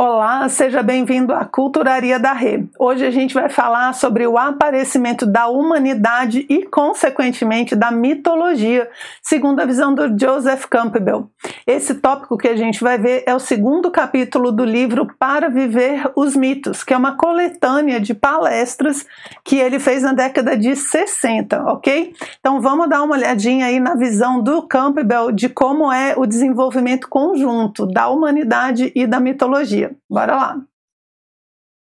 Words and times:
Olá, 0.00 0.48
seja 0.48 0.80
bem-vindo 0.80 1.34
à 1.34 1.44
Culturaria 1.44 2.20
da 2.20 2.32
Rê. 2.32 2.62
Hoje 2.78 3.04
a 3.04 3.10
gente 3.10 3.34
vai 3.34 3.48
falar 3.48 3.92
sobre 3.94 4.24
o 4.28 4.38
aparecimento 4.38 5.26
da 5.26 5.48
humanidade 5.48 6.46
e, 6.48 6.64
consequentemente, 6.66 7.74
da 7.74 7.90
mitologia, 7.90 8.88
segundo 9.20 9.58
a 9.58 9.66
visão 9.66 9.92
do 9.92 10.16
Joseph 10.16 10.66
Campbell. 10.66 11.28
Esse 11.66 11.96
tópico 11.96 12.38
que 12.38 12.46
a 12.46 12.54
gente 12.54 12.80
vai 12.80 12.96
ver 12.96 13.24
é 13.26 13.34
o 13.34 13.40
segundo 13.40 13.90
capítulo 13.90 14.52
do 14.52 14.64
livro 14.64 15.08
Para 15.18 15.48
Viver 15.48 16.08
os 16.14 16.36
Mitos, 16.36 16.84
que 16.84 16.94
é 16.94 16.96
uma 16.96 17.16
coletânea 17.16 17.98
de 17.98 18.14
palestras 18.14 19.04
que 19.42 19.56
ele 19.56 19.80
fez 19.80 20.04
na 20.04 20.12
década 20.12 20.56
de 20.56 20.76
60, 20.76 21.60
ok? 21.64 22.14
Então 22.38 22.60
vamos 22.60 22.88
dar 22.88 23.02
uma 23.02 23.16
olhadinha 23.16 23.66
aí 23.66 23.80
na 23.80 23.96
visão 23.96 24.40
do 24.40 24.62
Campbell 24.62 25.32
de 25.32 25.48
como 25.48 25.92
é 25.92 26.14
o 26.16 26.24
desenvolvimento 26.24 27.08
conjunto 27.08 27.84
da 27.84 28.08
humanidade 28.08 28.92
e 28.94 29.04
da 29.04 29.18
mitologia. 29.18 29.87
Bora 30.08 30.36
lá. 30.36 30.66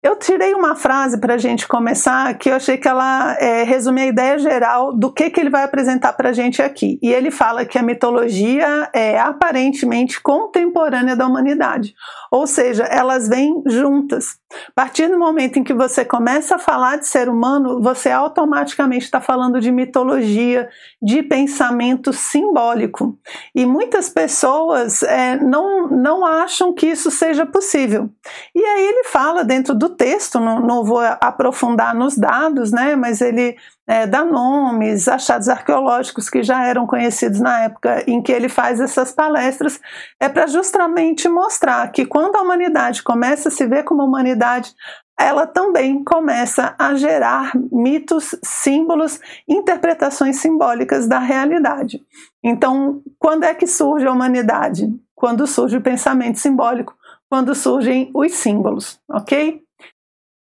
Eu 0.06 0.14
tirei 0.14 0.54
uma 0.54 0.76
frase 0.76 1.18
para 1.18 1.34
a 1.34 1.36
gente 1.36 1.66
começar 1.66 2.32
que 2.34 2.48
eu 2.48 2.54
achei 2.54 2.78
que 2.78 2.86
ela 2.86 3.36
é, 3.40 3.64
resume 3.64 4.02
a 4.02 4.06
ideia 4.06 4.38
geral 4.38 4.96
do 4.96 5.12
que, 5.12 5.28
que 5.28 5.40
ele 5.40 5.50
vai 5.50 5.64
apresentar 5.64 6.12
para 6.12 6.28
a 6.28 6.32
gente 6.32 6.62
aqui. 6.62 6.96
E 7.02 7.12
ele 7.12 7.32
fala 7.32 7.64
que 7.64 7.76
a 7.76 7.82
mitologia 7.82 8.88
é 8.92 9.18
aparentemente 9.18 10.22
contemporânea 10.22 11.16
da 11.16 11.26
humanidade, 11.26 11.92
ou 12.30 12.46
seja, 12.46 12.84
elas 12.84 13.26
vêm 13.28 13.64
juntas. 13.66 14.38
A 14.68 14.72
partir 14.76 15.08
do 15.08 15.18
momento 15.18 15.58
em 15.58 15.64
que 15.64 15.74
você 15.74 16.04
começa 16.04 16.54
a 16.54 16.58
falar 16.58 16.98
de 16.98 17.08
ser 17.08 17.28
humano, 17.28 17.82
você 17.82 18.08
automaticamente 18.10 19.04
está 19.04 19.20
falando 19.20 19.60
de 19.60 19.72
mitologia, 19.72 20.68
de 21.02 21.20
pensamento 21.22 22.12
simbólico. 22.12 23.18
E 23.52 23.66
muitas 23.66 24.08
pessoas 24.08 25.02
é, 25.02 25.36
não, 25.36 25.88
não 25.88 26.24
acham 26.24 26.72
que 26.72 26.86
isso 26.86 27.10
seja 27.10 27.44
possível. 27.44 28.08
E 28.54 28.64
aí 28.64 28.86
ele 28.86 29.04
fala 29.04 29.44
dentro 29.44 29.74
do 29.74 29.95
texto, 29.96 30.38
não, 30.38 30.60
não 30.60 30.84
vou 30.84 31.00
aprofundar 31.20 31.94
nos 31.94 32.16
dados, 32.16 32.70
né, 32.70 32.94
mas 32.94 33.20
ele 33.20 33.56
é, 33.86 34.06
dá 34.06 34.24
nomes, 34.24 35.08
achados 35.08 35.48
arqueológicos 35.48 36.28
que 36.28 36.42
já 36.42 36.64
eram 36.64 36.86
conhecidos 36.86 37.40
na 37.40 37.64
época 37.64 38.04
em 38.06 38.20
que 38.22 38.32
ele 38.32 38.48
faz 38.48 38.80
essas 38.80 39.12
palestras, 39.12 39.80
é 40.20 40.28
para 40.28 40.46
justamente 40.46 41.28
mostrar 41.28 41.90
que 41.92 42.04
quando 42.04 42.36
a 42.36 42.42
humanidade 42.42 43.02
começa 43.02 43.48
a 43.48 43.52
se 43.52 43.66
ver 43.66 43.84
como 43.84 44.04
humanidade, 44.04 44.74
ela 45.18 45.46
também 45.46 46.04
começa 46.04 46.74
a 46.78 46.94
gerar 46.94 47.52
mitos, 47.72 48.34
símbolos, 48.44 49.18
interpretações 49.48 50.36
simbólicas 50.36 51.08
da 51.08 51.18
realidade. 51.18 52.00
Então, 52.44 53.02
quando 53.18 53.44
é 53.44 53.54
que 53.54 53.66
surge 53.66 54.06
a 54.06 54.12
humanidade? 54.12 54.88
Quando 55.14 55.46
surge 55.46 55.78
o 55.78 55.82
pensamento 55.82 56.38
simbólico, 56.38 56.94
quando 57.30 57.54
surgem 57.54 58.10
os 58.14 58.32
símbolos, 58.34 59.00
ok? 59.08 59.65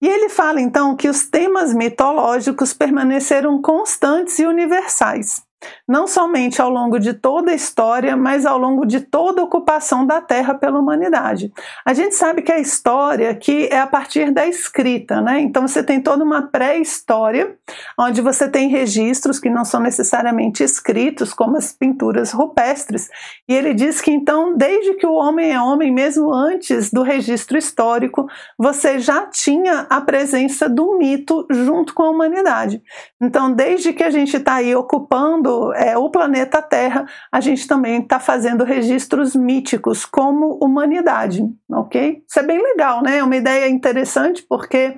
E 0.02 0.08
ele 0.08 0.30
fala 0.30 0.60
então 0.60 0.96
que 0.96 1.08
os 1.08 1.28
temas 1.28 1.74
mitológicos 1.74 2.74
permaneceram 2.74 3.62
constantes 3.62 4.40
e 4.40 4.46
universais 4.46 5.42
não 5.88 6.08
somente 6.08 6.62
ao 6.62 6.70
longo 6.70 7.00
de 7.00 7.14
toda 7.14 7.52
a 7.52 7.56
história, 7.56 8.16
mas 8.16 8.46
ao 8.46 8.58
longo 8.58 8.86
de 8.86 9.02
toda 9.02 9.42
a 9.42 9.44
ocupação 9.44 10.06
da 10.06 10.22
Terra 10.22 10.54
pela 10.54 10.80
humanidade. 10.80 11.52
A 11.86 11.94
gente 11.94 12.16
sabe 12.16 12.42
que 12.42 12.52
a 12.52 12.60
história 12.60 13.30
aqui 13.30 13.68
é 13.72 13.80
a 13.80 13.88
partir 13.88 14.32
da 14.32 14.46
escrita, 14.48 15.22
né? 15.22 15.40
Então 15.42 15.68
você 15.68 15.84
tem 15.84 16.02
toda 16.02 16.24
uma 16.24 16.44
pré-história, 16.44 17.56
onde 18.00 18.22
você 18.22 18.48
tem 18.48 18.70
registros 18.70 19.40
que 19.40 19.50
não 19.50 19.66
são 19.66 19.80
necessariamente 19.80 20.64
escritos, 20.64 21.34
como 21.34 21.58
as 21.58 21.72
pinturas 21.72 22.32
rupestres. 22.32 23.10
E 23.48 23.54
ele 23.54 23.74
diz 23.74 24.02
que 24.02 24.12
então, 24.12 24.56
desde 24.56 24.94
que 24.96 25.06
o 25.06 25.14
homem 25.14 25.52
é 25.52 25.62
homem, 25.62 25.92
mesmo 25.92 26.34
antes 26.34 26.92
do 26.92 27.02
registro 27.02 27.58
histórico, 27.58 28.28
você 28.58 29.00
já 29.00 29.26
tinha 29.26 29.86
a 29.90 30.02
presença 30.02 30.70
do 30.70 30.98
mito 30.98 31.46
junto 31.50 31.94
com 31.94 32.04
a 32.04 32.10
humanidade. 32.10 32.82
Então, 33.22 33.52
desde 33.52 33.94
que 33.94 34.04
a 34.04 34.10
gente 34.10 34.38
está 34.38 34.56
aí 34.56 34.76
ocupando 34.76 35.51
é, 35.74 35.98
o 35.98 36.10
planeta 36.10 36.62
Terra, 36.62 37.06
a 37.32 37.40
gente 37.40 37.68
também 37.68 38.02
está 38.02 38.20
fazendo 38.20 38.64
registros 38.64 39.36
míticos 39.36 40.06
como 40.06 40.58
humanidade, 40.62 41.44
ok? 41.70 42.24
Isso 42.28 42.40
é 42.40 42.44
bem 42.44 42.62
legal, 42.62 43.02
né? 43.02 43.18
É 43.18 43.24
uma 43.24 43.36
ideia 43.36 43.70
interessante 43.70 44.44
porque 44.48 44.98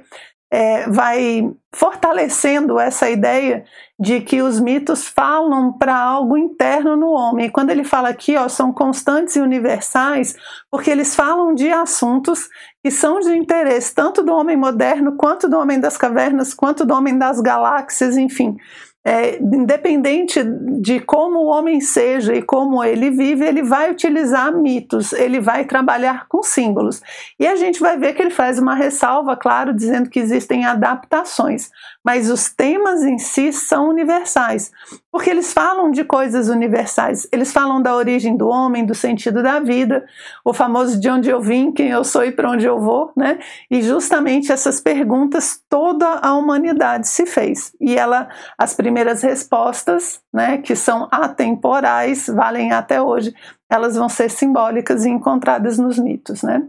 é, 0.54 0.88
vai 0.88 1.52
fortalecendo 1.74 2.80
essa 2.80 3.10
ideia 3.10 3.66
de 4.00 4.22
que 4.22 4.40
os 4.44 4.60
mitos 4.60 5.08
falam 5.08 5.74
para 5.74 5.98
algo 5.98 6.38
interno 6.38 6.96
no 6.96 7.10
homem. 7.10 7.50
Quando 7.50 7.72
ele 7.72 7.84
fala 7.84 8.10
aqui, 8.10 8.38
ó, 8.38 8.48
são 8.48 8.72
constantes 8.72 9.36
e 9.36 9.40
universais, 9.40 10.36
porque 10.70 10.92
eles 10.92 11.16
falam 11.16 11.56
de 11.56 11.72
assuntos 11.72 12.50
que 12.84 12.92
são 12.92 13.20
de 13.20 13.36
interesse 13.36 13.96
tanto 13.96 14.22
do 14.22 14.32
homem 14.32 14.56
moderno, 14.56 15.16
quanto 15.18 15.50
do 15.50 15.58
homem 15.58 15.80
das 15.80 15.98
cavernas, 15.98 16.54
quanto 16.54 16.86
do 16.86 16.94
homem 16.94 17.18
das 17.18 17.42
galáxias, 17.42 18.16
enfim 18.16 18.56
é, 19.06 19.38
independente 19.38 20.42
de 20.80 21.00
como 21.02 21.40
o 21.40 21.48
homem 21.48 21.82
seja 21.82 22.34
e 22.34 22.42
como 22.42 22.82
ele 22.84 23.12
vive, 23.12 23.46
ele 23.46 23.62
vai 23.62 23.92
utilizar 23.92 24.56
mitos, 24.56 25.12
ele 25.12 25.42
vai 25.42 25.66
trabalhar 25.66 26.26
com 26.28 26.42
símbolos. 26.42 27.02
E 27.38 27.46
a 27.46 27.56
gente 27.56 27.82
vai 27.82 27.98
ver 27.98 28.14
que 28.14 28.22
ele 28.22 28.32
faz 28.32 28.58
uma 28.58 28.76
ressalva, 28.76 29.36
claro, 29.36 29.74
dizendo 29.74 30.10
que 30.10 30.20
existem 30.20 30.66
adaptações, 30.66 31.70
mas 32.04 32.30
os 32.30 32.50
temas 32.50 33.04
em 33.04 33.18
si 33.18 33.52
são 33.52 33.90
universais, 33.90 34.72
porque 35.14 35.30
eles 35.30 35.54
falam 35.54 35.92
de 35.92 36.04
coisas 36.04 36.50
universais. 36.50 37.28
Eles 37.32 37.54
falam 37.54 37.80
da 37.80 37.96
origem 37.96 38.36
do 38.36 38.48
homem, 38.48 38.84
do 38.84 38.96
sentido 38.96 39.44
da 39.44 39.60
vida, 39.60 40.04
o 40.44 40.52
famoso 40.52 41.00
de 41.00 41.08
onde 41.08 41.30
eu 41.30 41.40
vim, 41.40 41.72
quem 41.72 41.90
eu 41.90 42.04
sou 42.04 42.26
e 42.26 42.32
para 42.32 42.50
onde 42.50 42.66
eu 42.66 42.80
vou, 42.80 43.12
né? 43.16 43.38
E 43.70 43.84
justamente 43.84 44.52
essas 44.52 44.82
perguntas 44.82 45.62
toda 45.70 46.16
a 46.16 46.34
humanidade 46.34 47.08
se 47.08 47.28
fez. 47.28 47.76
E 47.80 47.96
ela, 47.96 48.28
as 48.58 48.74
primeiras 48.74 49.22
respostas, 49.22 50.20
né, 50.34 50.58
que 50.58 50.76
são 50.76 51.08
atemporais, 51.12 52.26
valem 52.26 52.72
até 52.72 53.00
hoje, 53.00 53.36
elas 53.70 53.96
vão 53.96 54.10
ser 54.10 54.32
simbólicas 54.32 55.06
e 55.06 55.12
encontradas 55.12 55.78
nos 55.78 56.00
mitos, 56.00 56.42
né? 56.42 56.68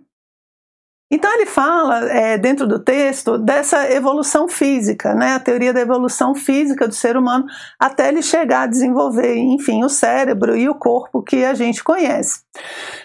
Então 1.10 1.32
ele 1.32 1.46
fala 1.46 2.10
é, 2.10 2.38
dentro 2.38 2.66
do 2.66 2.78
texto 2.78 3.36
dessa 3.38 3.90
evolução 3.92 4.48
física, 4.48 5.14
né, 5.14 5.34
a 5.34 5.40
teoria 5.40 5.72
da 5.72 5.80
evolução 5.80 6.34
física 6.34 6.88
do 6.88 6.94
ser 6.94 7.16
humano 7.16 7.44
até 7.78 8.08
ele 8.08 8.22
chegar 8.22 8.62
a 8.62 8.66
desenvolver, 8.66 9.36
enfim, 9.36 9.84
o 9.84 9.88
cérebro 9.88 10.56
e 10.56 10.68
o 10.68 10.74
corpo 10.74 11.22
que 11.22 11.44
a 11.44 11.52
gente 11.52 11.84
conhece. 11.84 12.42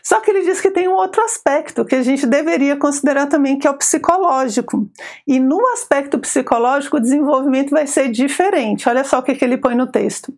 Só 0.02 0.22
que 0.22 0.32
ele 0.32 0.44
diz 0.44 0.62
que 0.62 0.72
tem 0.72 0.88
um 0.88 0.94
outro 0.94 1.22
aspecto 1.24 1.84
que 1.84 1.96
a 1.96 2.02
gente 2.02 2.26
deveria 2.26 2.78
considerar 2.78 3.28
também, 3.28 3.60
que 3.60 3.68
é 3.68 3.72
o 3.72 3.78
psicológico. 3.78 4.90
E 5.28 5.40
no 5.40 5.60
aspecto 5.74 6.18
psicológico 6.18 6.98
o 6.98 7.02
desenvolvimento 7.02 7.72
vai 7.72 7.86
ser 7.86 8.10
diferente. 8.10 8.88
Olha 8.88 9.04
só 9.04 9.20
o 9.20 9.24
que, 9.24 9.36
que 9.36 9.44
ele 9.44 9.58
põe 9.58 9.76
no 9.76 9.88
texto. 9.88 10.34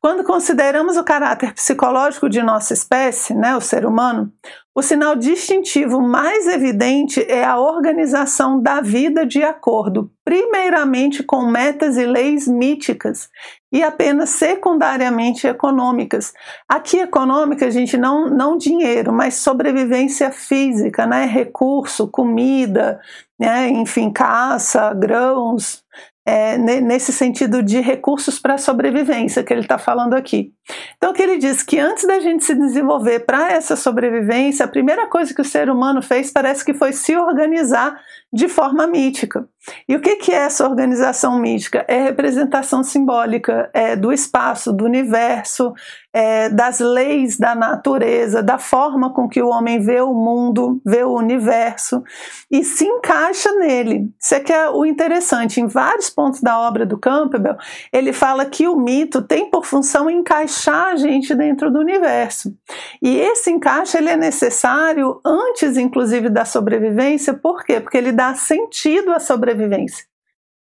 Quando 0.00 0.22
consideramos 0.22 0.96
o 0.96 1.04
caráter 1.04 1.52
psicológico 1.52 2.28
de 2.28 2.42
nossa 2.42 2.72
espécie, 2.72 3.34
né, 3.34 3.56
o 3.56 3.60
ser 3.60 3.84
humano, 3.84 4.32
o 4.76 4.82
sinal 4.82 5.16
distintivo 5.16 6.02
mais 6.02 6.46
evidente 6.46 7.24
é 7.30 7.42
a 7.42 7.58
organização 7.58 8.60
da 8.60 8.82
vida 8.82 9.24
de 9.24 9.42
acordo, 9.42 10.12
primeiramente 10.22 11.22
com 11.22 11.46
metas 11.46 11.96
e 11.96 12.04
leis 12.04 12.46
míticas 12.46 13.30
e 13.72 13.82
apenas 13.82 14.28
secundariamente 14.28 15.46
econômicas. 15.46 16.34
Aqui 16.68 16.98
econômica, 16.98 17.70
gente, 17.70 17.96
não, 17.96 18.28
não 18.28 18.58
dinheiro, 18.58 19.14
mas 19.14 19.36
sobrevivência 19.36 20.30
física, 20.30 21.06
né? 21.06 21.24
recurso, 21.24 22.06
comida, 22.06 23.00
né? 23.38 23.70
enfim, 23.70 24.12
caça, 24.12 24.92
grãos, 24.92 25.82
é, 26.26 26.58
nesse 26.58 27.12
sentido 27.12 27.62
de 27.62 27.80
recursos 27.80 28.40
para 28.40 28.58
sobrevivência 28.58 29.44
que 29.44 29.52
ele 29.52 29.60
está 29.60 29.78
falando 29.78 30.14
aqui. 30.14 30.52
Então, 30.96 31.12
que 31.12 31.22
ele 31.22 31.38
diz 31.38 31.62
que 31.62 31.78
antes 31.78 32.04
da 32.04 32.18
gente 32.18 32.44
se 32.44 32.52
desenvolver 32.56 33.20
para 33.20 33.52
essa 33.52 33.76
sobrevivência, 33.76 34.64
a 34.64 34.68
primeira 34.68 35.06
coisa 35.06 35.32
que 35.32 35.40
o 35.40 35.44
ser 35.44 35.70
humano 35.70 36.02
fez 36.02 36.32
parece 36.32 36.64
que 36.64 36.74
foi 36.74 36.92
se 36.92 37.16
organizar 37.16 37.96
de 38.36 38.48
forma 38.48 38.86
mítica. 38.86 39.48
E 39.88 39.96
o 39.96 40.00
que, 40.00 40.16
que 40.16 40.30
é 40.30 40.36
essa 40.36 40.68
organização 40.68 41.40
mítica? 41.40 41.84
É 41.88 42.00
representação 42.02 42.84
simbólica 42.84 43.70
é, 43.72 43.96
do 43.96 44.12
espaço, 44.12 44.72
do 44.72 44.84
universo, 44.84 45.72
é, 46.12 46.48
das 46.48 46.78
leis 46.78 47.38
da 47.38 47.54
natureza, 47.54 48.42
da 48.42 48.58
forma 48.58 49.12
com 49.12 49.28
que 49.28 49.42
o 49.42 49.48
homem 49.48 49.80
vê 49.80 50.00
o 50.00 50.14
mundo, 50.14 50.80
vê 50.84 51.02
o 51.02 51.14
universo 51.14 52.02
e 52.50 52.62
se 52.64 52.84
encaixa 52.84 53.52
nele. 53.52 54.08
Isso 54.20 54.34
é 54.34 54.40
que 54.40 54.52
é 54.52 54.70
o 54.70 54.86
interessante. 54.86 55.60
Em 55.60 55.66
vários 55.66 56.08
pontos 56.08 56.40
da 56.40 56.58
obra 56.58 56.86
do 56.86 56.98
Campbell, 56.98 57.56
ele 57.92 58.12
fala 58.12 58.46
que 58.46 58.68
o 58.68 58.76
mito 58.76 59.20
tem 59.20 59.50
por 59.50 59.66
função 59.66 60.08
encaixar 60.08 60.92
a 60.92 60.96
gente 60.96 61.34
dentro 61.34 61.70
do 61.70 61.80
universo. 61.80 62.54
E 63.02 63.18
esse 63.18 63.50
encaixe 63.50 63.98
ele 63.98 64.10
é 64.10 64.16
necessário 64.16 65.20
antes, 65.24 65.76
inclusive, 65.76 66.28
da 66.28 66.44
sobrevivência. 66.44 67.34
Por 67.34 67.64
quê? 67.64 67.80
Porque 67.80 67.98
ele 67.98 68.12
dá 68.12 68.25
sentido 68.34 69.12
à 69.12 69.20
sobrevivência. 69.20 70.04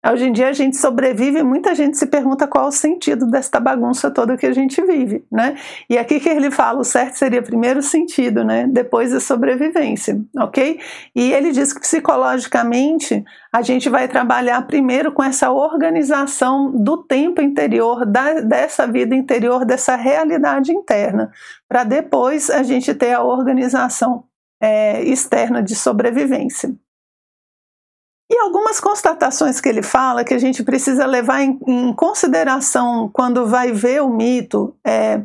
Hoje 0.04 0.26
em 0.26 0.32
dia 0.32 0.48
a 0.48 0.52
gente 0.52 0.76
sobrevive 0.78 1.38
e 1.38 1.42
muita 1.44 1.76
gente 1.76 1.96
se 1.96 2.06
pergunta 2.06 2.48
qual 2.48 2.66
o 2.66 2.72
sentido 2.72 3.24
desta 3.30 3.60
bagunça 3.60 4.10
toda 4.10 4.36
que 4.36 4.46
a 4.46 4.52
gente 4.52 4.82
vive, 4.82 5.24
né? 5.30 5.56
E 5.88 5.96
aqui 5.96 6.18
que 6.18 6.28
ele 6.28 6.50
fala, 6.50 6.80
o 6.80 6.84
certo 6.84 7.14
seria 7.14 7.40
primeiro 7.40 7.78
o 7.78 7.82
sentido, 7.84 8.42
né? 8.42 8.66
Depois 8.68 9.14
a 9.14 9.20
sobrevivência, 9.20 10.20
ok? 10.36 10.80
E 11.14 11.32
ele 11.32 11.52
diz 11.52 11.72
que 11.72 11.78
psicologicamente 11.78 13.24
a 13.52 13.62
gente 13.62 13.88
vai 13.88 14.08
trabalhar 14.08 14.66
primeiro 14.66 15.12
com 15.12 15.22
essa 15.22 15.52
organização 15.52 16.72
do 16.72 16.96
tempo 17.04 17.40
interior, 17.40 18.04
da, 18.04 18.40
dessa 18.40 18.88
vida 18.88 19.14
interior, 19.14 19.64
dessa 19.64 19.94
realidade 19.94 20.72
interna, 20.72 21.30
para 21.68 21.84
depois 21.84 22.50
a 22.50 22.64
gente 22.64 22.92
ter 22.92 23.12
a 23.12 23.22
organização 23.22 24.24
é, 24.60 25.00
externa 25.04 25.62
de 25.62 25.76
sobrevivência. 25.76 26.74
E 28.32 28.38
algumas 28.38 28.80
constatações 28.80 29.60
que 29.60 29.68
ele 29.68 29.82
fala 29.82 30.24
que 30.24 30.32
a 30.32 30.38
gente 30.38 30.62
precisa 30.62 31.04
levar 31.04 31.42
em, 31.42 31.58
em 31.66 31.92
consideração 31.92 33.10
quando 33.12 33.46
vai 33.46 33.72
ver 33.72 34.00
o 34.00 34.08
mito, 34.08 34.74
é, 34.82 35.20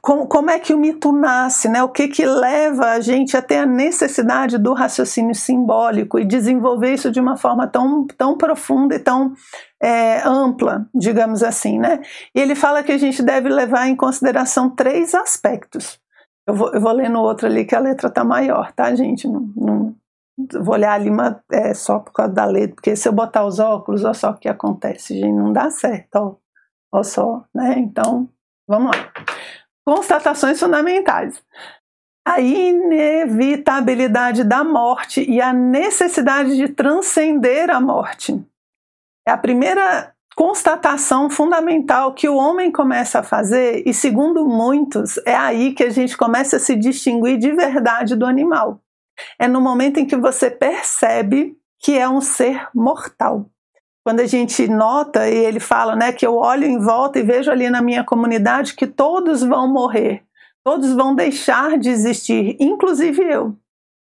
como, 0.00 0.28
como, 0.28 0.48
é 0.48 0.60
que 0.60 0.72
o 0.72 0.78
mito 0.78 1.10
nasce, 1.10 1.68
né? 1.68 1.82
o 1.82 1.88
que, 1.88 2.06
que 2.06 2.24
leva 2.24 2.92
a 2.92 3.00
gente 3.00 3.36
a 3.36 3.42
ter 3.42 3.56
a 3.56 3.66
necessidade 3.66 4.58
do 4.58 4.72
raciocínio 4.74 5.34
simbólico 5.34 6.16
e 6.16 6.24
desenvolver 6.24 6.94
isso 6.94 7.10
de 7.10 7.18
uma 7.18 7.36
forma 7.36 7.66
tão, 7.66 8.06
tão 8.06 8.38
profunda 8.38 8.94
e 8.94 9.00
tão 9.00 9.34
é, 9.82 10.22
ampla, 10.24 10.86
digamos 10.94 11.42
assim. 11.42 11.80
Né? 11.80 12.00
E 12.32 12.40
ele 12.40 12.54
fala 12.54 12.84
que 12.84 12.92
a 12.92 12.98
gente 12.98 13.24
deve 13.24 13.48
levar 13.48 13.88
em 13.88 13.96
consideração 13.96 14.70
três 14.70 15.16
aspectos. 15.16 15.98
Eu 16.46 16.54
vou, 16.54 16.72
eu 16.72 16.80
vou 16.80 16.92
ler 16.92 17.10
no 17.10 17.22
outro 17.22 17.48
ali 17.48 17.64
que 17.64 17.74
a 17.74 17.80
letra 17.80 18.06
está 18.06 18.22
maior, 18.22 18.70
tá, 18.70 18.94
gente? 18.94 19.26
Não, 19.26 19.50
não, 19.56 19.96
vou 20.36 20.74
olhar 20.74 20.94
ali 20.94 21.08
uma, 21.10 21.40
é, 21.50 21.72
só 21.74 21.98
por 21.98 22.12
causa 22.12 22.32
da 22.32 22.44
letra, 22.44 22.74
porque 22.74 22.94
se 22.96 23.08
eu 23.08 23.12
botar 23.12 23.44
os 23.44 23.60
óculos, 23.60 24.04
olha 24.04 24.14
só 24.14 24.30
o 24.30 24.36
que 24.36 24.48
acontece, 24.48 25.18
gente, 25.18 25.32
não 25.32 25.52
dá 25.52 25.70
certo, 25.70 26.38
olha 26.92 27.04
só, 27.04 27.44
né? 27.54 27.78
Então, 27.78 28.28
vamos 28.66 28.96
lá. 28.96 29.12
Constatações 29.86 30.58
fundamentais. 30.58 31.40
A 32.26 32.40
inevitabilidade 32.40 34.44
da 34.44 34.64
morte 34.64 35.30
e 35.30 35.42
a 35.42 35.52
necessidade 35.52 36.56
de 36.56 36.68
transcender 36.68 37.70
a 37.70 37.80
morte. 37.80 38.42
É 39.28 39.30
a 39.30 39.38
primeira 39.38 40.12
constatação 40.34 41.30
fundamental 41.30 42.12
que 42.12 42.28
o 42.28 42.34
homem 42.34 42.72
começa 42.72 43.20
a 43.20 43.22
fazer, 43.22 43.84
e 43.86 43.94
segundo 43.94 44.44
muitos, 44.48 45.16
é 45.24 45.36
aí 45.36 45.72
que 45.72 45.84
a 45.84 45.90
gente 45.90 46.16
começa 46.16 46.56
a 46.56 46.60
se 46.60 46.74
distinguir 46.74 47.38
de 47.38 47.52
verdade 47.52 48.16
do 48.16 48.26
animal 48.26 48.80
é 49.38 49.48
no 49.48 49.60
momento 49.60 49.98
em 49.98 50.06
que 50.06 50.16
você 50.16 50.50
percebe 50.50 51.56
que 51.78 51.98
é 51.98 52.08
um 52.08 52.20
ser 52.20 52.68
mortal. 52.74 53.46
Quando 54.04 54.20
a 54.20 54.26
gente 54.26 54.68
nota, 54.68 55.28
e 55.28 55.34
ele 55.34 55.60
fala 55.60 55.96
né, 55.96 56.12
que 56.12 56.26
eu 56.26 56.36
olho 56.36 56.64
em 56.64 56.78
volta 56.78 57.18
e 57.18 57.22
vejo 57.22 57.50
ali 57.50 57.70
na 57.70 57.80
minha 57.80 58.04
comunidade 58.04 58.74
que 58.74 58.86
todos 58.86 59.42
vão 59.42 59.66
morrer, 59.66 60.22
todos 60.62 60.92
vão 60.92 61.14
deixar 61.14 61.78
de 61.78 61.88
existir, 61.88 62.56
inclusive 62.60 63.22
eu. 63.22 63.56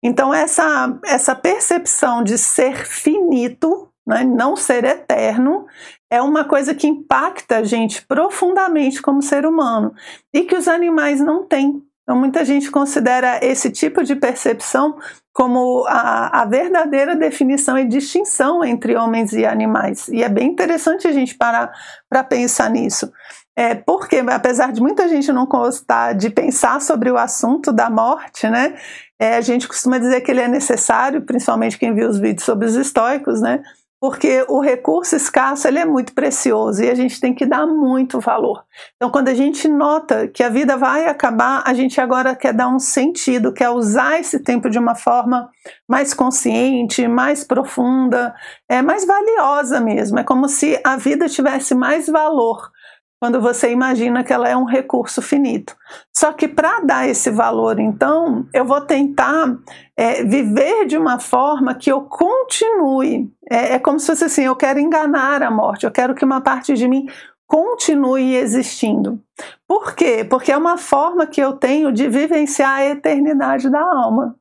Então, 0.04 0.34
essa, 0.34 0.98
essa 1.06 1.36
percepção 1.36 2.24
de 2.24 2.38
ser 2.38 2.86
finito, 2.86 3.90
né, 4.08 4.24
não 4.24 4.56
ser 4.56 4.84
eterno, 4.86 5.66
é 6.10 6.22
uma 6.22 6.44
coisa 6.44 6.74
que 6.74 6.88
impacta 6.88 7.58
a 7.58 7.64
gente 7.64 8.06
profundamente 8.06 9.02
como 9.02 9.22
ser 9.22 9.46
humano 9.46 9.94
e 10.34 10.44
que 10.44 10.56
os 10.56 10.68
animais 10.68 11.20
não 11.20 11.46
têm. 11.46 11.84
Então, 12.10 12.18
muita 12.18 12.44
gente 12.44 12.72
considera 12.72 13.40
esse 13.40 13.70
tipo 13.70 14.04
de 14.04 14.16
percepção 14.16 14.98
como 15.32 15.86
a, 15.88 16.42
a, 16.42 16.46
verdadeira 16.46 17.16
definição 17.16 17.78
e 17.78 17.88
distinção 17.88 18.64
entre 18.64 18.96
homens 18.96 19.32
e 19.32 19.46
animais. 19.46 20.08
E 20.08 20.24
é 20.24 20.28
bem 20.28 20.48
interessante 20.50 21.08
a 21.08 21.12
gente 21.12 21.36
parar 21.36 21.72
para 22.10 22.24
pensar 22.24 22.68
nisso. 22.72 23.12
É, 23.56 23.76
porque, 23.76 24.24
apesar 24.28 24.72
de 24.72 24.82
muita 24.82 25.08
gente 25.08 25.32
não 25.32 25.46
gostar 25.46 26.14
de 26.14 26.32
pensar 26.32 26.82
sobre 26.82 27.12
o 27.12 27.18
assunto 27.18 27.72
da 27.72 27.92
morte, 27.92 28.50
né, 28.50 28.74
é, 29.20 29.36
a 29.36 29.42
gente 29.42 29.68
costuma 29.68 30.00
dizer 30.00 30.22
que 30.22 30.32
ele 30.32 30.42
é 30.42 30.48
necessário, 30.48 31.22
principalmente 31.22 31.78
quem 31.78 31.94
viu 31.94 32.10
os 32.10 32.18
vídeos 32.18 32.44
sobre 32.44 32.66
os 32.66 32.74
estoicos, 32.74 33.40
né, 33.40 33.62
porque 34.00 34.46
o 34.48 34.62
recurso 34.62 35.16
escasso 35.16 35.68
ele 35.68 35.80
é 35.80 35.86
muito 35.86 36.14
precioso 36.14 36.82
e 36.82 36.90
a 36.90 36.96
gente 36.96 37.20
tem 37.20 37.34
que 37.34 37.46
dar 37.46 37.68
muito 37.68 38.20
valor. 38.20 38.64
Então, 38.96 39.10
quando 39.10 39.28
a 39.28 39.34
gente 39.34 39.68
nota 39.68 40.28
que 40.28 40.42
a 40.42 40.50
vida 40.50 40.78
vai 40.78 41.06
acabar, 41.08 41.64
a 41.66 41.74
gente 41.74 42.00
agora 42.00 42.36
quer 42.36 42.54
dar 42.54 42.70
um 42.70 42.80
sentido, 42.80 43.54
quer 43.54 43.70
usar 43.70 44.20
esse 44.20 44.40
tempo 44.40 44.70
de 44.70 44.80
uma 44.80 44.96
forma 44.96 45.50
mais 45.88 46.14
consciente, 46.14 47.08
mais 47.08 47.44
profunda, 47.44 48.34
é 48.70 48.82
mais 48.82 49.06
valiosa 49.06 49.82
mesmo. 49.82 50.20
É 50.20 50.24
como 50.24 50.48
se 50.48 50.80
a 50.84 50.96
vida 50.96 51.28
tivesse 51.28 51.76
mais 51.76 52.08
valor 52.08 52.72
quando 53.20 53.42
você 53.42 53.70
imagina 53.70 54.24
que 54.24 54.32
ela 54.32 54.48
é 54.48 54.56
um 54.56 54.64
recurso 54.64 55.22
finito. 55.22 55.76
Só 56.16 56.32
que 56.32 56.48
para 56.48 56.80
dar 56.80 57.08
esse 57.08 57.30
valor, 57.30 57.80
então, 57.80 58.48
eu 58.54 58.64
vou 58.64 58.80
tentar 58.82 59.58
é, 59.98 60.24
viver 60.24 60.86
de 60.86 60.98
uma 60.98 61.20
forma 61.20 61.76
que 61.76 61.92
eu 61.92 62.02
continue. 62.02 63.30
É, 63.50 63.74
é 63.74 63.80
como 63.80 64.00
se 64.00 64.08
fosse 64.08 64.24
assim: 64.24 64.44
eu 64.44 64.56
quero 64.56 64.80
enganar 64.80 65.44
a 65.44 65.52
morte, 65.52 65.86
eu 65.86 65.92
quero 65.92 66.16
que 66.16 66.24
uma 66.24 66.40
parte 66.40 66.74
de 66.74 66.88
mim 66.88 67.08
continue 67.46 68.36
existindo. 68.36 69.20
Por 69.68 69.96
quê? 69.96 70.24
Porque 70.24 70.52
é 70.52 70.58
uma 70.58 70.78
forma 70.78 71.28
que 71.28 71.42
eu 71.42 71.54
tenho 71.54 71.92
de 71.92 72.08
vivenciar 72.08 72.78
a 72.78 72.86
eternidade 72.86 73.70
da 73.70 73.82
alma. 73.82 74.36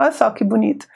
Olha 0.00 0.12
só 0.12 0.30
que 0.30 0.44
bonito. 0.44 0.86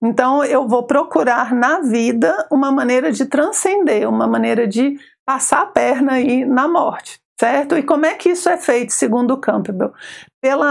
Então 0.00 0.44
eu 0.44 0.68
vou 0.68 0.84
procurar 0.84 1.52
na 1.52 1.80
vida 1.80 2.46
uma 2.50 2.70
maneira 2.70 3.10
de 3.10 3.24
transcender, 3.26 4.08
uma 4.08 4.26
maneira 4.26 4.68
de 4.68 4.98
passar 5.26 5.62
a 5.62 5.66
perna 5.66 6.12
aí 6.14 6.44
na 6.44 6.68
morte, 6.68 7.20
certo? 7.38 7.76
E 7.76 7.82
como 7.82 8.06
é 8.06 8.14
que 8.14 8.30
isso 8.30 8.48
é 8.48 8.56
feito, 8.56 8.92
segundo 8.92 9.36
Campbell? 9.36 9.92
Pelo 10.40 10.64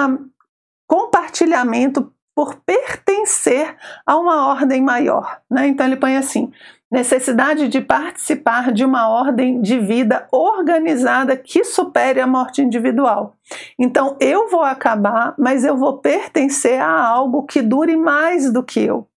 compartilhamento 0.87 2.13
por 2.35 2.55
pertencer 2.65 3.75
a 4.05 4.17
uma 4.17 4.47
ordem 4.47 4.81
maior, 4.81 5.41
né? 5.49 5.67
Então 5.67 5.85
ele 5.85 5.95
põe 5.95 6.17
assim: 6.17 6.51
necessidade 6.91 7.67
de 7.69 7.79
participar 7.79 8.71
de 8.71 8.83
uma 8.83 9.07
ordem 9.07 9.61
de 9.61 9.79
vida 9.79 10.27
organizada 10.31 11.37
que 11.37 11.63
supere 11.63 12.19
a 12.19 12.27
morte 12.27 12.61
individual. 12.61 13.35
Então 13.79 14.17
eu 14.19 14.49
vou 14.49 14.63
acabar, 14.63 15.33
mas 15.37 15.63
eu 15.63 15.77
vou 15.77 15.99
pertencer 15.99 16.81
a 16.81 17.01
algo 17.01 17.43
que 17.43 17.61
dure 17.61 17.95
mais 17.95 18.51
do 18.51 18.63
que 18.63 18.81
eu. 18.81 19.07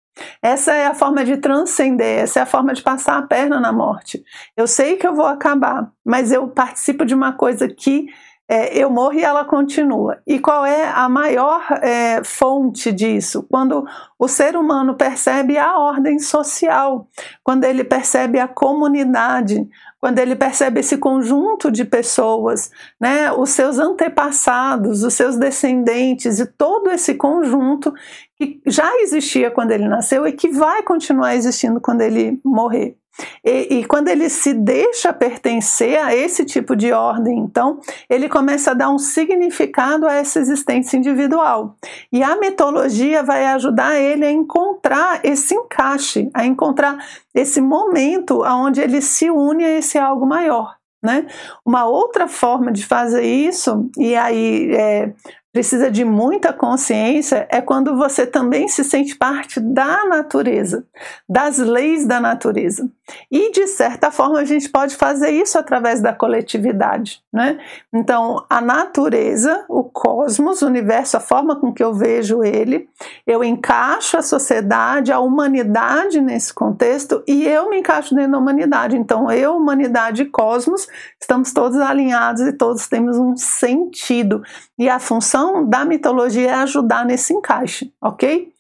Essa 0.41 0.73
é 0.75 0.87
a 0.87 0.95
forma 0.95 1.25
de 1.25 1.37
transcender, 1.37 2.21
essa 2.21 2.41
é 2.41 2.43
a 2.43 2.47
forma 2.47 2.73
de 2.73 2.83
passar 2.83 3.19
a 3.19 3.23
perna 3.23 3.59
na 3.61 3.73
morte. 3.73 4.25
Eu 4.57 4.67
sei 4.67 4.97
que 4.97 5.07
eu 5.07 5.15
vou 5.15 5.27
acabar, 5.27 5.91
mas 6.05 6.33
eu 6.33 6.49
participo 6.49 7.05
de 7.05 7.15
uma 7.15 7.33
coisa 7.33 7.69
que 7.69 8.07
é, 8.49 8.77
eu 8.77 8.91
morro 8.91 9.15
e 9.15 9.25
ela 9.25 9.45
continua. 9.45 10.19
E 10.27 10.39
qual 10.39 10.67
é 10.67 10.87
a 10.89 11.09
maior 11.09 11.63
é, 11.83 12.23
fonte 12.23 12.93
disso? 12.93 13.47
Quando 13.51 13.87
o 14.19 14.29
ser 14.29 14.57
humano 14.57 14.95
percebe 14.95 15.57
a 15.57 15.79
ordem 15.79 16.19
social, 16.19 17.09
quando 17.43 17.65
ele 17.65 17.83
percebe 17.83 18.39
a 18.39 18.47
comunidade, 18.47 19.67
quando 20.05 20.19
ele 20.19 20.37
percebe 20.37 20.81
esse 20.81 20.99
conjunto 20.99 21.71
de 21.71 21.83
pessoas, 21.83 22.71
né, 23.01 23.33
os 23.33 23.49
seus 23.49 23.79
antepassados, 23.79 25.03
os 25.03 25.15
seus 25.15 25.39
descendentes 25.39 26.39
e 26.39 26.45
todo 26.45 26.91
esse 26.91 27.15
conjunto 27.15 27.91
que 28.37 28.61
já 28.67 28.95
existia 29.01 29.51
quando 29.51 29.71
ele 29.71 29.89
nasceu 29.89 30.27
e 30.27 30.33
que 30.35 30.51
vai 30.51 30.83
continuar 30.83 31.35
existindo 31.35 31.81
quando 31.81 32.03
ele 32.03 32.39
morrer. 32.45 32.99
E, 33.45 33.79
e, 33.79 33.85
quando 33.85 34.09
ele 34.09 34.29
se 34.29 34.53
deixa 34.53 35.13
pertencer 35.13 36.03
a 36.03 36.15
esse 36.15 36.45
tipo 36.45 36.75
de 36.75 36.93
ordem, 36.93 37.39
então, 37.39 37.79
ele 38.09 38.29
começa 38.29 38.73
a 38.73 38.75
dar 38.75 38.91
um 38.91 38.99
significado 38.99 40.07
a 40.07 40.15
essa 40.15 40.41
existência 40.41 40.97
individual. 40.97 41.77
E 42.13 42.23
a 42.23 42.37
mitologia 42.37 43.23
vai 43.23 43.47
ajudar 43.47 43.97
ele 43.97 44.25
a 44.25 44.33
encontrar 44.33 45.21
esse 45.23 45.55
encaixe, 45.55 46.29
a 46.35 46.45
encontrar 46.45 46.99
esse 47.35 47.61
momento 47.61 48.43
onde 48.43 48.81
ele 48.81 49.01
se 49.01 49.31
une 49.31 49.65
a 49.65 49.79
esse 49.79 49.99
algo 49.99 50.27
maior. 50.27 50.77
Né? 51.03 51.27
Uma 51.65 51.85
outra 51.85 52.27
forma 52.27 52.73
de 52.73 52.85
fazer 52.85 53.23
isso, 53.23 53.91
e 53.99 54.17
aí 54.17 54.75
é, 54.75 55.13
precisa 55.55 55.89
de 55.89 56.05
muita 56.05 56.53
consciência 56.53 57.47
é 57.49 57.61
quando 57.61 57.97
você 57.97 58.27
também 58.27 58.67
se 58.67 58.83
sente 58.83 59.15
parte 59.15 59.61
da 59.61 60.05
natureza, 60.05 60.85
das 61.29 61.59
leis 61.59 62.05
da 62.05 62.19
natureza. 62.19 62.91
E 63.31 63.53
de 63.53 63.69
certa 63.69 64.11
forma 64.11 64.41
a 64.41 64.45
gente 64.45 64.69
pode 64.69 64.97
fazer 64.97 65.31
isso 65.31 65.57
através 65.57 66.01
da 66.01 66.13
coletividade, 66.13 67.23
né? 67.33 67.61
Então, 67.93 68.45
a 68.51 68.61
natureza, 68.61 69.65
o 69.69 69.85
cosmos, 69.85 70.61
o 70.61 70.67
universo, 70.67 71.19
a 71.19 71.21
forma 71.21 71.55
com 71.55 71.73
que 71.73 71.85
eu 71.85 71.95
vejo 71.95 72.43
ele, 72.43 72.89
eu 73.25 73.45
encaixo 73.45 74.17
a 74.17 74.23
sociedade, 74.23 75.13
a 75.13 75.21
humanidade 75.21 76.21
nesse 76.21 76.53
contexto 76.53 77.23
e 77.29 77.47
eu 77.47 77.71
me 77.71 77.79
encaixo 77.79 78.13
dentro 78.13 78.33
da 78.33 78.39
humanidade. 78.39 78.97
Então, 78.97 79.31
eu, 79.31 79.55
humanidade 79.55 80.23
e 80.23 80.27
cosmos, 80.27 80.89
estamos 81.21 81.53
todos 81.53 81.79
alinhados 81.79 82.43
e 82.43 82.53
todos 82.53 82.89
temos 82.89 83.17
um 83.19 83.37
sentido. 83.37 84.43
E 84.77 84.89
a 84.89 84.99
função 84.99 85.44
da 85.67 85.85
mitologia 85.85 86.51
é 86.51 86.55
ajudar 86.55 87.05
nesse 87.05 87.35
encaixe, 87.35 87.93
ok? 88.01 88.53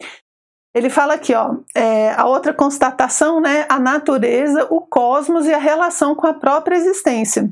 Ele 0.74 0.90
fala 0.90 1.14
aqui, 1.14 1.32
ó, 1.34 1.56
é, 1.74 2.12
a 2.12 2.26
outra 2.26 2.52
constatação, 2.52 3.40
né, 3.40 3.64
a 3.68 3.78
natureza, 3.78 4.66
o 4.70 4.80
cosmos 4.80 5.46
e 5.46 5.54
a 5.54 5.58
relação 5.58 6.14
com 6.14 6.26
a 6.26 6.34
própria 6.34 6.76
existência. 6.76 7.48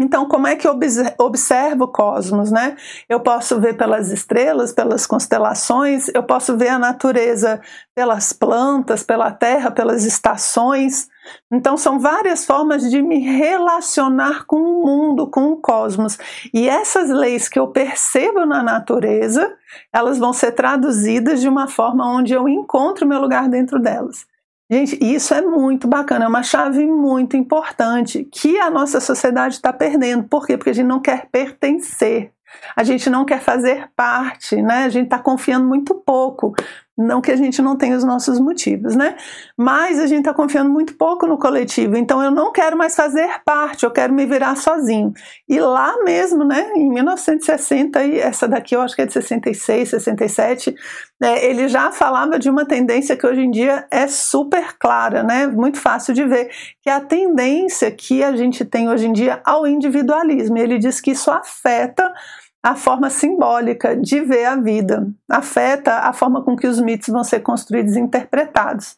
Então, 0.00 0.28
como 0.28 0.46
é 0.46 0.54
que 0.54 0.66
eu 0.66 0.78
observo 1.18 1.84
o 1.84 1.88
cosmos, 1.88 2.52
né? 2.52 2.76
Eu 3.08 3.18
posso 3.18 3.60
ver 3.60 3.76
pelas 3.76 4.12
estrelas, 4.12 4.72
pelas 4.72 5.06
constelações, 5.06 6.08
eu 6.14 6.22
posso 6.22 6.56
ver 6.56 6.68
a 6.68 6.78
natureza 6.78 7.60
pelas 7.96 8.32
plantas, 8.32 9.02
pela 9.02 9.32
terra, 9.32 9.72
pelas 9.72 10.04
estações. 10.04 11.08
Então, 11.50 11.76
são 11.76 11.98
várias 11.98 12.44
formas 12.44 12.90
de 12.90 13.00
me 13.02 13.18
relacionar 13.18 14.44
com 14.46 14.56
o 14.56 14.86
mundo, 14.86 15.26
com 15.26 15.52
o 15.52 15.56
cosmos. 15.56 16.18
E 16.52 16.68
essas 16.68 17.10
leis 17.10 17.48
que 17.48 17.58
eu 17.58 17.68
percebo 17.68 18.44
na 18.44 18.62
natureza, 18.62 19.54
elas 19.92 20.18
vão 20.18 20.32
ser 20.32 20.52
traduzidas 20.52 21.40
de 21.40 21.48
uma 21.48 21.68
forma 21.68 22.08
onde 22.08 22.32
eu 22.32 22.48
encontro 22.48 23.06
meu 23.06 23.20
lugar 23.20 23.48
dentro 23.48 23.78
delas. 23.78 24.26
Gente, 24.70 24.98
isso 25.02 25.32
é 25.32 25.40
muito 25.40 25.88
bacana, 25.88 26.26
é 26.26 26.28
uma 26.28 26.42
chave 26.42 26.86
muito 26.86 27.38
importante 27.38 28.28
que 28.30 28.58
a 28.60 28.68
nossa 28.68 29.00
sociedade 29.00 29.54
está 29.54 29.72
perdendo. 29.72 30.24
Por 30.24 30.46
quê? 30.46 30.58
Porque 30.58 30.70
a 30.70 30.74
gente 30.74 30.86
não 30.86 31.00
quer 31.00 31.26
pertencer, 31.32 32.32
a 32.76 32.84
gente 32.84 33.08
não 33.08 33.24
quer 33.24 33.40
fazer 33.40 33.88
parte, 33.96 34.60
né? 34.60 34.84
A 34.84 34.88
gente 34.90 35.04
está 35.04 35.18
confiando 35.18 35.66
muito 35.66 35.94
pouco 35.94 36.54
não 36.98 37.20
que 37.20 37.30
a 37.30 37.36
gente 37.36 37.62
não 37.62 37.76
tenha 37.76 37.96
os 37.96 38.02
nossos 38.02 38.40
motivos, 38.40 38.96
né? 38.96 39.16
Mas 39.56 40.00
a 40.00 40.06
gente 40.06 40.20
está 40.20 40.34
confiando 40.34 40.68
muito 40.68 40.94
pouco 40.94 41.26
no 41.26 41.38
coletivo, 41.38 41.96
então 41.96 42.22
eu 42.22 42.30
não 42.30 42.50
quero 42.50 42.76
mais 42.76 42.96
fazer 42.96 43.28
parte, 43.44 43.84
eu 43.84 43.90
quero 43.90 44.12
me 44.12 44.26
virar 44.26 44.56
sozinho. 44.56 45.12
E 45.48 45.60
lá 45.60 46.02
mesmo, 46.02 46.44
né, 46.44 46.72
em 46.74 46.90
1960, 46.90 48.04
e 48.04 48.18
essa 48.18 48.48
daqui 48.48 48.74
eu 48.74 48.80
acho 48.80 48.96
que 48.96 49.02
é 49.02 49.06
de 49.06 49.12
66, 49.12 49.90
67, 49.90 50.74
né, 51.20 51.44
ele 51.44 51.68
já 51.68 51.92
falava 51.92 52.38
de 52.38 52.50
uma 52.50 52.64
tendência 52.64 53.16
que 53.16 53.26
hoje 53.26 53.42
em 53.42 53.50
dia 53.50 53.86
é 53.90 54.08
super 54.08 54.76
clara, 54.78 55.22
né? 55.22 55.46
Muito 55.46 55.78
fácil 55.78 56.12
de 56.12 56.24
ver, 56.24 56.50
que 56.82 56.90
é 56.90 56.92
a 56.92 57.00
tendência 57.00 57.90
que 57.90 58.24
a 58.24 58.34
gente 58.34 58.64
tem 58.64 58.88
hoje 58.88 59.06
em 59.06 59.12
dia 59.12 59.40
ao 59.44 59.66
individualismo. 59.66 60.58
Ele 60.58 60.78
diz 60.78 61.00
que 61.00 61.12
isso 61.12 61.30
afeta 61.30 62.12
a 62.62 62.74
forma 62.74 63.08
simbólica 63.08 63.96
de 63.96 64.20
ver 64.20 64.44
a 64.44 64.56
vida, 64.56 65.06
afeta 65.30 66.00
a 66.00 66.12
forma 66.12 66.42
com 66.42 66.56
que 66.56 66.66
os 66.66 66.80
mitos 66.80 67.08
vão 67.08 67.22
ser 67.22 67.40
construídos 67.40 67.96
e 67.96 68.00
interpretados. 68.00 68.96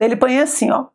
Ele 0.00 0.16
põe 0.16 0.38
assim, 0.38 0.70
ó. 0.70 0.86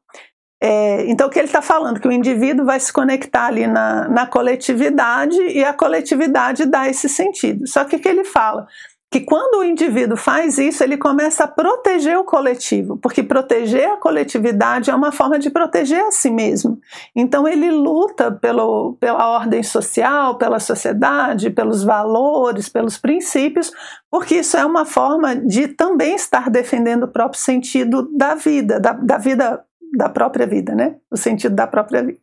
É, 0.59 1.05
então, 1.07 1.27
o 1.27 1.29
que 1.29 1.37
ele 1.37 1.47
está 1.47 1.61
falando? 1.61 1.99
Que 1.99 2.07
o 2.07 2.11
indivíduo 2.11 2.65
vai 2.65 2.79
se 2.79 2.91
conectar 2.91 3.45
ali 3.45 3.67
na, 3.67 4.07
na 4.07 4.25
coletividade 4.25 5.39
e 5.39 5.63
a 5.63 5.71
coletividade 5.71 6.65
dá 6.65 6.89
esse 6.89 7.07
sentido. 7.07 7.67
Só 7.67 7.85
que 7.85 7.95
o 7.95 7.99
que 7.99 8.09
ele 8.09 8.23
fala? 8.23 8.67
Que 9.09 9.21
quando 9.21 9.59
o 9.59 9.63
indivíduo 9.63 10.17
faz 10.17 10.57
isso, 10.57 10.83
ele 10.83 10.97
começa 10.97 11.45
a 11.45 11.47
proteger 11.47 12.17
o 12.17 12.25
coletivo, 12.25 12.97
porque 12.97 13.23
proteger 13.23 13.89
a 13.89 13.97
coletividade 13.97 14.89
é 14.91 14.95
uma 14.95 15.13
forma 15.13 15.39
de 15.39 15.49
proteger 15.49 16.03
a 16.03 16.11
si 16.11 16.29
mesmo. 16.29 16.77
Então 17.15 17.47
ele 17.47 17.71
luta 17.71 18.29
pelo, 18.31 18.97
pela 18.99 19.29
ordem 19.29 19.63
social, 19.63 20.37
pela 20.37 20.59
sociedade, 20.59 21.49
pelos 21.49 21.83
valores, 21.83 22.67
pelos 22.67 22.97
princípios, 22.97 23.71
porque 24.11 24.35
isso 24.35 24.57
é 24.57 24.65
uma 24.65 24.83
forma 24.83 25.35
de 25.35 25.69
também 25.69 26.15
estar 26.15 26.49
defendendo 26.49 27.03
o 27.03 27.07
próprio 27.07 27.39
sentido 27.39 28.09
da 28.13 28.35
vida, 28.35 28.77
da, 28.77 28.91
da 28.91 29.17
vida, 29.17 29.63
da 29.95 30.09
própria 30.09 30.45
vida, 30.45 30.75
né? 30.75 30.97
O 31.09 31.15
sentido 31.15 31.55
da 31.55 31.65
própria 31.65 32.03
vida. 32.03 32.19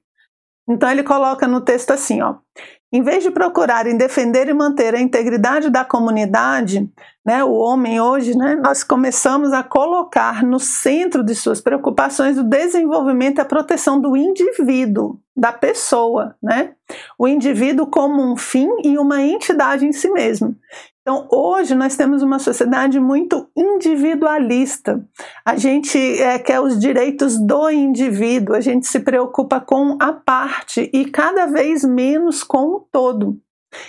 Então 0.68 0.90
ele 0.90 1.02
coloca 1.02 1.46
no 1.46 1.60
texto 1.60 1.90
assim, 1.90 2.22
ó: 2.22 2.36
em 2.94 3.02
vez 3.02 3.24
de 3.24 3.30
procurarem 3.32 3.96
defender 3.96 4.48
e 4.48 4.54
manter 4.54 4.94
a 4.94 5.00
integridade 5.00 5.68
da 5.68 5.84
comunidade, 5.84 6.88
né, 7.24 7.42
o 7.42 7.52
homem 7.52 8.00
hoje, 8.00 8.36
né, 8.36 8.54
nós 8.54 8.84
começamos 8.84 9.52
a 9.52 9.62
colocar 9.62 10.42
no 10.42 10.60
centro 10.60 11.24
de 11.24 11.34
suas 11.34 11.60
preocupações 11.60 12.36
o 12.36 12.44
desenvolvimento 12.44 13.38
e 13.38 13.40
a 13.40 13.46
proteção 13.46 14.00
do 14.00 14.16
indivíduo, 14.16 15.18
da 15.34 15.52
pessoa, 15.52 16.36
né? 16.42 16.72
O 17.18 17.26
indivíduo 17.26 17.86
como 17.86 18.22
um 18.22 18.36
fim 18.36 18.68
e 18.84 18.98
uma 18.98 19.22
entidade 19.22 19.86
em 19.86 19.92
si 19.92 20.08
mesmo. 20.10 20.54
Então, 21.06 21.28
hoje 21.30 21.74
nós 21.74 21.96
temos 21.98 22.22
uma 22.22 22.38
sociedade 22.38 22.98
muito 22.98 23.46
individualista. 23.54 25.06
A 25.44 25.54
gente 25.54 25.98
é, 25.98 26.38
quer 26.38 26.60
os 26.60 26.78
direitos 26.78 27.38
do 27.38 27.68
indivíduo, 27.68 28.56
a 28.56 28.60
gente 28.60 28.86
se 28.86 29.00
preocupa 29.00 29.60
com 29.60 29.98
a 30.00 30.14
parte 30.14 30.90
e 30.94 31.04
cada 31.04 31.44
vez 31.44 31.84
menos 31.84 32.42
com 32.42 32.76
o 32.76 32.80
todo. 32.90 33.38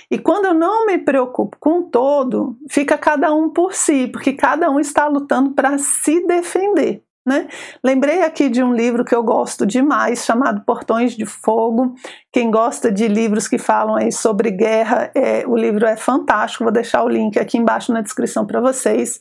E 0.09 0.17
quando 0.17 0.45
eu 0.45 0.53
não 0.53 0.85
me 0.85 0.97
preocupo 0.97 1.57
com 1.59 1.83
todo, 1.83 2.57
fica 2.69 2.97
cada 2.97 3.33
um 3.33 3.49
por 3.49 3.73
si, 3.73 4.07
porque 4.07 4.33
cada 4.33 4.69
um 4.69 4.79
está 4.79 5.07
lutando 5.07 5.51
para 5.51 5.77
se 5.77 6.25
defender. 6.25 7.03
Né? 7.27 7.47
Lembrei 7.83 8.21
aqui 8.21 8.49
de 8.49 8.61
um 8.61 8.71
livro 8.71 9.03
que 9.03 9.15
eu 9.15 9.23
gosto 9.23 9.65
demais, 9.65 10.23
chamado 10.23 10.61
Portões 10.63 11.17
de 11.17 11.25
Fogo. 11.25 11.95
Quem 12.31 12.51
gosta 12.51 12.91
de 12.91 13.07
livros 13.07 13.47
que 13.47 13.57
falam 13.57 13.95
aí 13.95 14.11
sobre 14.11 14.51
guerra, 14.51 15.11
é, 15.15 15.43
o 15.47 15.57
livro 15.57 15.87
é 15.87 15.97
fantástico. 15.97 16.63
Vou 16.63 16.73
deixar 16.73 17.03
o 17.03 17.09
link 17.09 17.39
aqui 17.39 17.57
embaixo 17.57 17.91
na 17.91 18.01
descrição 18.01 18.45
para 18.45 18.61
vocês. 18.61 19.19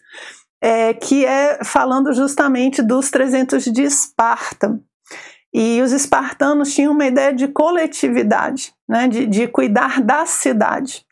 É, 0.63 0.93
que 0.93 1.25
é 1.25 1.65
falando 1.65 2.13
justamente 2.13 2.83
dos 2.83 3.11
300 3.11 3.65
de 3.65 3.83
Esparta. 3.83 4.79
E 5.55 5.81
os 5.81 5.93
espartanos 5.93 6.75
tinham 6.75 6.93
uma 6.93 7.07
ideia 7.07 7.33
de 7.33 7.47
coletividade, 7.47 8.75
né, 8.89 9.07
de, 9.07 9.25
de 9.25 9.47
cuidar 9.47 10.03
da 10.03 10.27
cidade. 10.27 11.07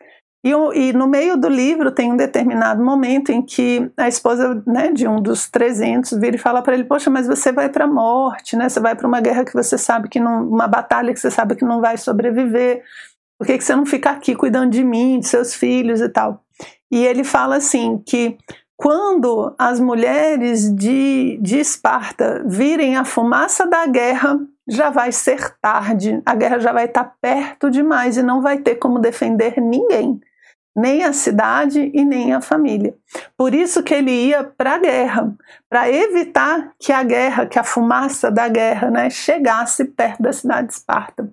E, 0.45 0.49
e, 0.49 0.91
no 0.91 1.07
meio 1.07 1.37
do 1.37 1.47
livro 1.47 1.89
tem 1.89 2.11
um 2.11 2.17
determinado 2.17 2.83
momento 2.83 3.31
em 3.31 3.41
que 3.41 3.89
a 3.95 4.09
esposa 4.09 4.61
né, 4.67 4.91
de 4.91 5.07
um 5.07 5.21
dos 5.21 5.49
300 5.49 6.11
vira 6.19 6.35
e 6.35 6.39
fala 6.39 6.61
para 6.61 6.73
ele: 6.73 6.83
Poxa, 6.83 7.09
mas 7.09 7.25
você 7.25 7.53
vai 7.53 7.69
para 7.69 7.85
a 7.85 7.87
morte, 7.87 8.57
né? 8.57 8.67
você 8.67 8.81
vai 8.81 8.93
para 8.93 9.07
uma 9.07 9.21
guerra 9.21 9.45
que 9.45 9.53
você 9.53 9.77
sabe 9.77 10.09
que 10.09 10.19
não. 10.19 10.45
uma 10.45 10.67
batalha 10.67 11.13
que 11.13 11.19
você 11.21 11.31
sabe 11.31 11.55
que 11.55 11.63
não 11.63 11.79
vai 11.79 11.95
sobreviver. 11.95 12.83
Por 13.39 13.47
que, 13.47 13.57
que 13.57 13.63
você 13.63 13.73
não 13.73 13.85
fica 13.85 14.09
aqui 14.09 14.35
cuidando 14.35 14.71
de 14.71 14.83
mim, 14.83 15.19
de 15.19 15.27
seus 15.27 15.55
filhos 15.55 16.01
e 16.01 16.09
tal? 16.09 16.43
E 16.91 17.05
ele 17.05 17.23
fala 17.23 17.55
assim: 17.55 18.03
que 18.05 18.37
quando 18.77 19.53
as 19.57 19.79
mulheres 19.79 20.73
de, 20.73 21.37
de 21.41 21.59
Esparta 21.59 22.43
virem 22.45 22.97
a 22.97 23.05
fumaça 23.05 23.67
da 23.67 23.85
guerra, 23.85 24.39
já 24.67 24.89
vai 24.89 25.11
ser 25.11 25.55
tarde, 25.61 26.21
a 26.25 26.35
guerra 26.35 26.59
já 26.59 26.71
vai 26.71 26.85
estar 26.85 27.15
perto 27.21 27.69
demais 27.69 28.17
e 28.17 28.23
não 28.23 28.41
vai 28.41 28.59
ter 28.59 28.75
como 28.75 28.99
defender 28.99 29.59
ninguém 29.59 30.19
nem 30.75 31.03
a 31.03 31.13
cidade 31.13 31.91
e 31.93 32.03
nem 32.03 32.33
a 32.33 32.41
família. 32.41 32.95
Por 33.37 33.53
isso 33.53 33.83
que 33.83 33.93
ele 33.93 34.11
ia 34.11 34.43
para 34.43 34.75
a 34.75 34.79
guerra, 34.79 35.33
para 35.73 35.89
evitar 35.89 36.71
que 36.77 36.93
a 36.93 37.01
guerra, 37.01 37.47
que 37.47 37.57
a 37.57 37.63
fumaça 37.63 38.29
da 38.29 38.47
guerra, 38.47 38.91
né, 38.91 39.09
chegasse 39.09 39.83
perto 39.85 40.21
da 40.21 40.31
cidade 40.31 40.67
de 40.67 40.73
Esparta. 40.73 41.27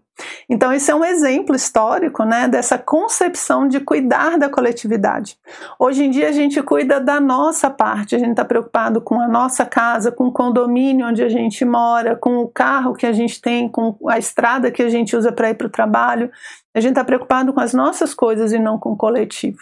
Então 0.49 0.73
esse 0.73 0.91
é 0.91 0.95
um 0.95 1.05
exemplo 1.05 1.55
histórico, 1.55 2.25
né, 2.25 2.49
dessa 2.49 2.79
concepção 2.79 3.69
de 3.69 3.81
cuidar 3.81 4.39
da 4.39 4.49
coletividade. 4.49 5.37
Hoje 5.79 6.05
em 6.05 6.11
dia 6.11 6.31
a 6.31 6.33
gente 6.33 6.63
cuida 6.63 6.99
da 6.99 7.21
nossa 7.21 7.69
parte, 7.69 8.17
a 8.17 8.19
gente 8.19 8.31
está 8.31 8.45
preocupado 8.45 9.03
com 9.03 9.21
a 9.21 9.29
nossa 9.29 9.67
casa, 9.67 10.11
com 10.11 10.29
o 10.29 10.33
condomínio 10.33 11.07
onde 11.07 11.23
a 11.23 11.29
gente 11.29 11.63
mora, 11.63 12.17
com 12.17 12.39
o 12.39 12.49
carro 12.49 12.95
que 12.95 13.05
a 13.05 13.13
gente 13.13 13.43
tem, 13.43 13.69
com 13.69 13.97
a 14.09 14.19
estrada 14.19 14.71
que 14.71 14.83
a 14.83 14.89
gente 14.89 15.15
usa 15.15 15.31
para 15.31 15.51
ir 15.51 15.55
para 15.55 15.67
o 15.67 15.71
trabalho. 15.71 16.31
A 16.73 16.81
gente 16.81 16.93
está 16.93 17.05
preocupado 17.05 17.53
com 17.53 17.61
as 17.61 17.75
nossas 17.75 18.15
coisas 18.15 18.53
e 18.53 18.59
não 18.59 18.79
com 18.79 18.93
o 18.93 18.97
coletivo. 18.97 19.59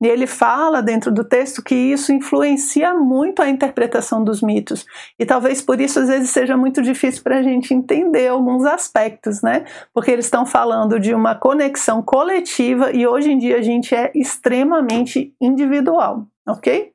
E 0.00 0.06
ele 0.06 0.28
fala 0.28 0.80
dentro 0.80 1.10
do 1.10 1.24
texto 1.24 1.62
que 1.62 1.74
isso 1.74 2.12
influencia 2.12 2.94
muito 2.94 3.42
a 3.42 3.48
interpretação 3.48 4.21
dos 4.22 4.42
mitos. 4.42 4.84
E 5.18 5.26
talvez 5.26 5.60
por 5.62 5.80
isso 5.80 5.98
às 5.98 6.08
vezes 6.08 6.30
seja 6.30 6.56
muito 6.56 6.82
difícil 6.82 7.22
para 7.22 7.38
a 7.38 7.42
gente 7.42 7.74
entender 7.74 8.28
alguns 8.28 8.64
aspectos, 8.64 9.42
né? 9.42 9.64
Porque 9.92 10.10
eles 10.10 10.26
estão 10.26 10.46
falando 10.46 10.98
de 10.98 11.14
uma 11.14 11.34
conexão 11.34 12.02
coletiva 12.02 12.92
e 12.92 13.06
hoje 13.06 13.30
em 13.30 13.38
dia 13.38 13.58
a 13.58 13.62
gente 13.62 13.94
é 13.94 14.10
extremamente 14.14 15.34
individual, 15.40 16.26
ok? 16.48 16.92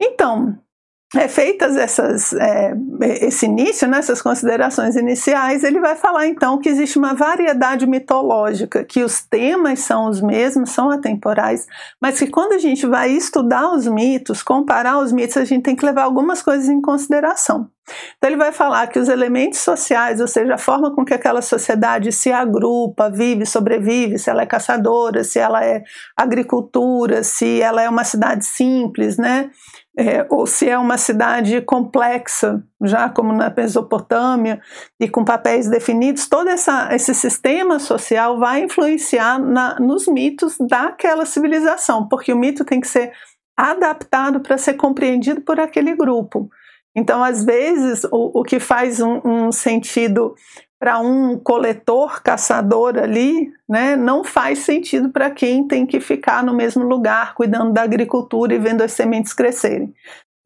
Então, 0.00 0.58
é, 1.14 1.26
feitas 1.26 1.74
essas, 1.74 2.34
é, 2.34 2.74
esse 3.22 3.46
início, 3.46 3.88
né, 3.88 3.98
essas 3.98 4.20
considerações 4.20 4.94
iniciais, 4.94 5.64
ele 5.64 5.80
vai 5.80 5.96
falar 5.96 6.26
então 6.26 6.58
que 6.58 6.68
existe 6.68 6.98
uma 6.98 7.14
variedade 7.14 7.86
mitológica, 7.86 8.84
que 8.84 9.02
os 9.02 9.22
temas 9.22 9.80
são 9.80 10.06
os 10.08 10.20
mesmos, 10.20 10.70
são 10.70 10.90
atemporais, 10.90 11.66
mas 12.00 12.18
que 12.18 12.26
quando 12.26 12.52
a 12.52 12.58
gente 12.58 12.86
vai 12.86 13.10
estudar 13.10 13.72
os 13.72 13.86
mitos, 13.86 14.42
comparar 14.42 14.98
os 14.98 15.10
mitos, 15.10 15.38
a 15.38 15.44
gente 15.44 15.62
tem 15.62 15.74
que 15.74 15.86
levar 15.86 16.02
algumas 16.02 16.42
coisas 16.42 16.68
em 16.68 16.80
consideração. 16.80 17.70
Então 18.18 18.28
ele 18.28 18.36
vai 18.36 18.52
falar 18.52 18.86
que 18.88 18.98
os 18.98 19.08
elementos 19.08 19.60
sociais, 19.60 20.20
ou 20.20 20.28
seja, 20.28 20.56
a 20.56 20.58
forma 20.58 20.94
com 20.94 21.06
que 21.06 21.14
aquela 21.14 21.40
sociedade 21.40 22.12
se 22.12 22.30
agrupa, 22.30 23.10
vive, 23.10 23.46
sobrevive, 23.46 24.18
se 24.18 24.28
ela 24.28 24.42
é 24.42 24.46
caçadora, 24.46 25.24
se 25.24 25.38
ela 25.38 25.64
é 25.64 25.82
agricultura, 26.14 27.22
se 27.22 27.62
ela 27.62 27.80
é 27.80 27.88
uma 27.88 28.04
cidade 28.04 28.44
simples, 28.44 29.16
né? 29.16 29.50
É, 29.98 30.24
ou 30.30 30.46
se 30.46 30.70
é 30.70 30.78
uma 30.78 30.96
cidade 30.96 31.60
complexa, 31.60 32.62
já 32.80 33.08
como 33.08 33.32
na 33.32 33.52
Mesopotâmia, 33.54 34.60
e 35.00 35.08
com 35.08 35.24
papéis 35.24 35.68
definidos, 35.68 36.28
todo 36.28 36.48
essa, 36.48 36.88
esse 36.94 37.12
sistema 37.12 37.80
social 37.80 38.38
vai 38.38 38.62
influenciar 38.62 39.40
na, 39.40 39.80
nos 39.80 40.06
mitos 40.06 40.56
daquela 40.60 41.26
civilização, 41.26 42.06
porque 42.06 42.32
o 42.32 42.38
mito 42.38 42.64
tem 42.64 42.80
que 42.80 42.86
ser 42.86 43.12
adaptado 43.56 44.38
para 44.38 44.56
ser 44.56 44.74
compreendido 44.74 45.40
por 45.40 45.58
aquele 45.58 45.96
grupo. 45.96 46.48
Então, 46.96 47.22
às 47.22 47.44
vezes, 47.44 48.04
o, 48.04 48.40
o 48.40 48.44
que 48.44 48.60
faz 48.60 49.00
um, 49.00 49.20
um 49.24 49.50
sentido 49.50 50.36
para 50.78 51.00
um 51.00 51.38
coletor, 51.38 52.22
caçador 52.22 52.96
ali, 52.96 53.52
né, 53.68 53.96
não 53.96 54.22
faz 54.22 54.60
sentido 54.60 55.10
para 55.10 55.30
quem 55.30 55.66
tem 55.66 55.84
que 55.84 55.98
ficar 55.98 56.42
no 56.44 56.54
mesmo 56.54 56.84
lugar, 56.84 57.34
cuidando 57.34 57.72
da 57.72 57.82
agricultura 57.82 58.54
e 58.54 58.58
vendo 58.58 58.82
as 58.82 58.92
sementes 58.92 59.32
crescerem. 59.32 59.92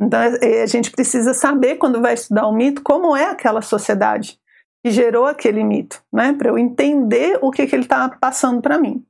Então, 0.00 0.20
é, 0.20 0.62
a 0.62 0.66
gente 0.66 0.90
precisa 0.90 1.34
saber, 1.34 1.76
quando 1.76 2.00
vai 2.00 2.14
estudar 2.14 2.46
o 2.46 2.52
mito, 2.52 2.82
como 2.82 3.14
é 3.14 3.26
aquela 3.26 3.60
sociedade 3.60 4.38
que 4.84 4.90
gerou 4.90 5.26
aquele 5.26 5.62
mito, 5.62 6.02
né, 6.12 6.32
para 6.32 6.48
eu 6.48 6.58
entender 6.58 7.38
o 7.40 7.50
que, 7.50 7.66
que 7.66 7.76
ele 7.76 7.84
está 7.84 8.08
passando 8.08 8.60
para 8.60 8.78
mim. 8.78 9.04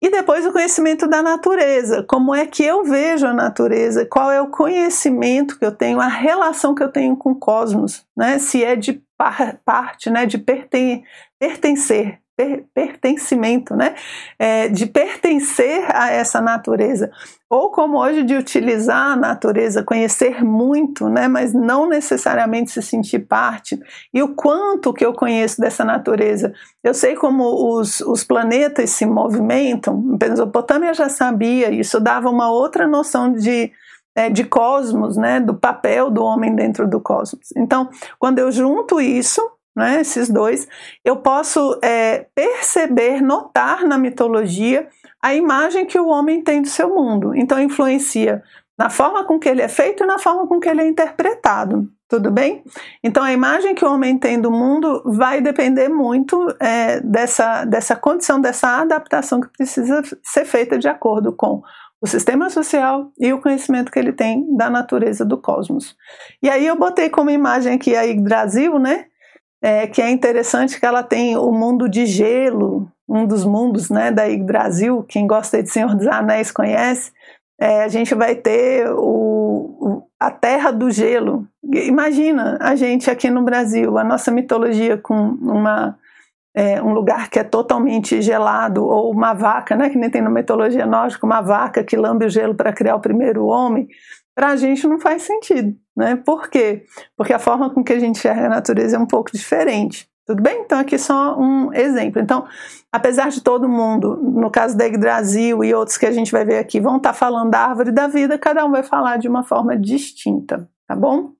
E 0.00 0.10
depois 0.10 0.46
o 0.46 0.52
conhecimento 0.52 1.08
da 1.08 1.22
natureza, 1.22 2.04
como 2.04 2.32
é 2.32 2.46
que 2.46 2.62
eu 2.62 2.84
vejo 2.84 3.26
a 3.26 3.34
natureza, 3.34 4.06
qual 4.06 4.30
é 4.30 4.40
o 4.40 4.50
conhecimento 4.50 5.58
que 5.58 5.64
eu 5.64 5.72
tenho, 5.72 6.00
a 6.00 6.06
relação 6.06 6.74
que 6.74 6.82
eu 6.82 6.92
tenho 6.92 7.16
com 7.16 7.32
o 7.32 7.38
cosmos, 7.38 8.06
né? 8.16 8.38
Se 8.38 8.62
é 8.62 8.76
de 8.76 9.02
par, 9.16 9.58
parte, 9.64 10.08
né? 10.08 10.24
De 10.24 10.38
perten, 10.38 11.02
pertencer, 11.38 12.20
per, 12.38 12.64
pertencimento, 12.72 13.74
né? 13.74 13.96
É, 14.38 14.68
de 14.68 14.86
pertencer 14.86 15.84
a 15.92 16.12
essa 16.12 16.40
natureza. 16.40 17.10
Ou 17.50 17.70
como 17.72 17.98
hoje 17.98 18.22
de 18.22 18.36
utilizar 18.36 19.12
a 19.12 19.16
natureza, 19.16 19.82
conhecer 19.82 20.44
muito, 20.44 21.08
né? 21.08 21.26
Mas 21.26 21.52
não 21.52 21.88
necessariamente 21.88 22.70
se 22.70 22.80
sentir 22.80 23.20
parte. 23.20 23.76
E 24.14 24.22
o 24.22 24.36
quanto 24.36 24.92
que 24.92 25.04
eu 25.04 25.12
conheço 25.12 25.60
dessa 25.60 25.84
natureza. 25.84 26.52
Eu 26.84 26.94
sei 26.94 27.16
como 27.16 27.76
os, 27.76 28.00
os 28.02 28.22
planetas 28.22 28.90
se 28.90 29.04
movimentam. 29.04 30.00
Mesopotâmia 30.20 30.94
já 30.94 31.08
sabia, 31.08 31.72
isso 31.72 31.98
dava 31.98 32.30
uma 32.30 32.52
outra 32.52 32.86
noção 32.86 33.32
de 33.32 33.72
é, 34.14 34.28
de 34.28 34.42
cosmos, 34.42 35.16
né, 35.16 35.38
do 35.38 35.54
papel 35.54 36.10
do 36.10 36.24
homem 36.24 36.52
dentro 36.52 36.88
do 36.88 37.00
cosmos. 37.00 37.50
Então, 37.56 37.88
quando 38.18 38.40
eu 38.40 38.50
junto 38.50 39.00
isso, 39.00 39.40
né, 39.78 40.00
esses 40.00 40.28
dois, 40.28 40.68
eu 41.04 41.16
posso 41.16 41.78
é, 41.82 42.26
perceber, 42.34 43.22
notar 43.22 43.86
na 43.86 43.96
mitologia 43.96 44.88
a 45.22 45.34
imagem 45.34 45.86
que 45.86 45.98
o 45.98 46.08
homem 46.08 46.42
tem 46.42 46.60
do 46.60 46.68
seu 46.68 46.94
mundo. 46.94 47.34
Então, 47.34 47.60
influencia 47.60 48.42
na 48.76 48.90
forma 48.90 49.24
com 49.24 49.38
que 49.38 49.48
ele 49.48 49.62
é 49.62 49.68
feito 49.68 50.04
e 50.04 50.06
na 50.06 50.18
forma 50.18 50.46
com 50.46 50.60
que 50.60 50.68
ele 50.68 50.82
é 50.82 50.86
interpretado. 50.86 51.88
Tudo 52.08 52.30
bem? 52.30 52.64
Então, 53.04 53.22
a 53.22 53.32
imagem 53.32 53.74
que 53.74 53.84
o 53.84 53.92
homem 53.92 54.18
tem 54.18 54.40
do 54.40 54.50
mundo 54.50 55.02
vai 55.04 55.40
depender 55.40 55.88
muito 55.88 56.46
é, 56.58 57.00
dessa, 57.00 57.64
dessa 57.64 57.94
condição, 57.94 58.40
dessa 58.40 58.80
adaptação 58.80 59.40
que 59.40 59.48
precisa 59.48 60.02
ser 60.22 60.44
feita 60.44 60.78
de 60.78 60.88
acordo 60.88 61.32
com 61.32 61.62
o 62.00 62.06
sistema 62.06 62.48
social 62.48 63.12
e 63.18 63.32
o 63.32 63.40
conhecimento 63.40 63.90
que 63.90 63.98
ele 63.98 64.12
tem 64.12 64.46
da 64.56 64.70
natureza 64.70 65.24
do 65.24 65.36
cosmos. 65.36 65.96
E 66.42 66.48
aí 66.48 66.66
eu 66.66 66.78
botei 66.78 67.10
como 67.10 67.28
imagem 67.28 67.74
aqui 67.74 67.96
a 67.96 68.02
Brasil, 68.20 68.78
né? 68.78 69.06
É, 69.60 69.86
que 69.88 70.00
é 70.00 70.08
interessante 70.10 70.78
que 70.78 70.86
ela 70.86 71.02
tem 71.02 71.36
o 71.36 71.50
mundo 71.50 71.88
de 71.88 72.06
gelo, 72.06 72.88
um 73.08 73.26
dos 73.26 73.44
mundos 73.44 73.90
né, 73.90 74.12
da 74.12 74.24
Brasil, 74.38 75.04
quem 75.08 75.26
gosta 75.26 75.62
de 75.62 75.68
Senhor 75.68 75.94
dos 75.96 76.06
Anéis 76.06 76.52
conhece, 76.52 77.10
é, 77.60 77.82
a 77.82 77.88
gente 77.88 78.14
vai 78.14 78.36
ter 78.36 78.88
o, 78.90 80.04
a 80.20 80.30
terra 80.30 80.70
do 80.70 80.90
gelo. 80.90 81.46
Imagina 81.64 82.56
a 82.60 82.76
gente 82.76 83.10
aqui 83.10 83.28
no 83.30 83.42
Brasil, 83.42 83.98
a 83.98 84.04
nossa 84.04 84.30
mitologia 84.30 84.96
com 84.96 85.14
uma 85.14 85.98
é, 86.54 86.82
um 86.82 86.92
lugar 86.92 87.30
que 87.30 87.38
é 87.38 87.44
totalmente 87.44 88.20
gelado, 88.20 88.84
ou 88.84 89.12
uma 89.12 89.32
vaca, 89.32 89.76
né, 89.76 89.88
que 89.90 89.96
nem 89.96 90.10
tem 90.10 90.20
na 90.20 90.30
mitologia 90.30 90.84
nórdica, 90.86 91.24
uma 91.24 91.40
vaca 91.40 91.84
que 91.84 91.96
lambe 91.96 92.24
o 92.24 92.28
gelo 92.28 92.52
para 92.52 92.72
criar 92.72 92.96
o 92.96 93.00
primeiro 93.00 93.46
homem, 93.46 93.86
para 94.38 94.50
a 94.50 94.56
gente 94.56 94.86
não 94.86 95.00
faz 95.00 95.22
sentido. 95.22 95.76
Né? 95.96 96.14
Por 96.14 96.48
quê? 96.48 96.84
Porque 97.16 97.32
a 97.32 97.40
forma 97.40 97.70
com 97.70 97.82
que 97.82 97.92
a 97.92 97.98
gente 97.98 98.18
enxerga 98.18 98.46
a 98.46 98.48
natureza 98.48 98.96
é 98.96 99.00
um 99.00 99.06
pouco 99.06 99.32
diferente. 99.32 100.08
Tudo 100.24 100.40
bem? 100.40 100.60
Então, 100.60 100.78
aqui 100.78 100.96
só 100.96 101.36
um 101.36 101.72
exemplo. 101.72 102.22
Então, 102.22 102.46
apesar 102.92 103.30
de 103.30 103.40
todo 103.40 103.68
mundo, 103.68 104.16
no 104.16 104.48
caso 104.48 104.76
da 104.76 104.84
Yggdrasil 104.84 105.64
e 105.64 105.74
outros 105.74 105.98
que 105.98 106.06
a 106.06 106.12
gente 106.12 106.30
vai 106.30 106.44
ver 106.44 106.58
aqui, 106.58 106.78
vão 106.78 106.98
estar 106.98 107.08
tá 107.08 107.14
falando 107.18 107.50
da 107.50 107.58
árvore 107.58 107.90
da 107.90 108.06
vida, 108.06 108.38
cada 108.38 108.64
um 108.64 108.70
vai 108.70 108.84
falar 108.84 109.16
de 109.16 109.26
uma 109.26 109.42
forma 109.42 109.76
distinta, 109.76 110.70
tá 110.86 110.94
bom? 110.94 111.32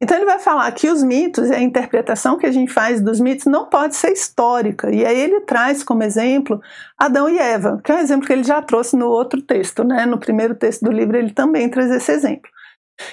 Então 0.00 0.16
ele 0.16 0.26
vai 0.26 0.38
falar 0.38 0.70
que 0.72 0.88
os 0.88 1.02
mitos 1.02 1.48
e 1.48 1.54
a 1.54 1.60
interpretação 1.60 2.36
que 2.36 2.46
a 2.46 2.52
gente 2.52 2.72
faz 2.72 3.00
dos 3.00 3.18
mitos 3.18 3.46
não 3.46 3.66
pode 3.66 3.96
ser 3.96 4.12
histórica. 4.12 4.90
E 4.94 5.04
aí 5.04 5.18
ele 5.18 5.40
traz 5.40 5.82
como 5.82 6.02
exemplo 6.02 6.60
Adão 6.98 7.28
e 7.28 7.38
Eva, 7.38 7.80
que 7.82 7.90
é 7.90 7.94
um 7.94 7.98
exemplo 7.98 8.26
que 8.26 8.32
ele 8.32 8.44
já 8.44 8.60
trouxe 8.60 8.96
no 8.96 9.06
outro 9.06 9.40
texto, 9.40 9.84
né? 9.84 10.04
No 10.04 10.18
primeiro 10.18 10.54
texto 10.54 10.82
do 10.82 10.92
livro 10.92 11.16
ele 11.16 11.32
também 11.32 11.68
traz 11.68 11.90
esse 11.90 12.12
exemplo. 12.12 12.50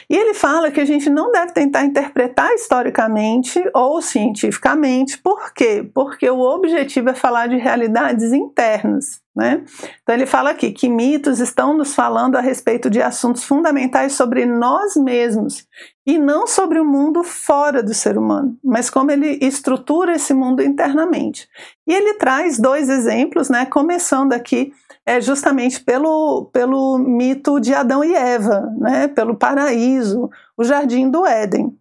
E 0.09 0.15
ele 0.15 0.33
fala 0.33 0.71
que 0.71 0.79
a 0.79 0.85
gente 0.85 1.09
não 1.09 1.31
deve 1.31 1.51
tentar 1.51 1.83
interpretar 1.83 2.51
historicamente 2.53 3.61
ou 3.73 4.01
cientificamente. 4.01 5.17
Por 5.17 5.53
quê? 5.53 5.89
Porque 5.93 6.29
o 6.29 6.39
objetivo 6.39 7.09
é 7.09 7.13
falar 7.13 7.47
de 7.47 7.57
realidades 7.57 8.31
internas. 8.33 9.21
Né? 9.35 9.63
Então 10.03 10.13
ele 10.13 10.27
fala 10.27 10.51
aqui 10.51 10.71
que 10.71 10.87
mitos 10.87 11.39
estão 11.39 11.75
nos 11.75 11.95
falando 11.95 12.35
a 12.35 12.41
respeito 12.41 12.87
de 12.87 13.01
assuntos 13.01 13.43
fundamentais 13.43 14.13
sobre 14.13 14.45
nós 14.45 14.95
mesmos 14.95 15.65
e 16.05 16.19
não 16.19 16.45
sobre 16.45 16.79
o 16.79 16.85
mundo 16.85 17.23
fora 17.23 17.81
do 17.81 17.95
ser 17.95 18.15
humano, 18.15 18.55
mas 18.63 18.91
como 18.91 19.09
ele 19.09 19.39
estrutura 19.41 20.15
esse 20.15 20.35
mundo 20.35 20.61
internamente. 20.61 21.47
E 21.87 21.93
ele 21.93 22.13
traz 22.13 22.59
dois 22.59 22.89
exemplos, 22.89 23.49
né? 23.49 23.65
Começando 23.65 24.33
aqui 24.33 24.71
é 25.05 25.19
justamente 25.19 25.83
pelo, 25.83 26.49
pelo 26.53 26.97
mito 26.97 27.59
de 27.59 27.73
Adão 27.73 28.03
e 28.03 28.13
Eva, 28.13 28.71
né? 28.77 29.07
Pelo 29.07 29.35
paraíso, 29.35 30.29
o 30.57 30.63
jardim 30.63 31.09
do 31.09 31.25
Éden. 31.25 31.77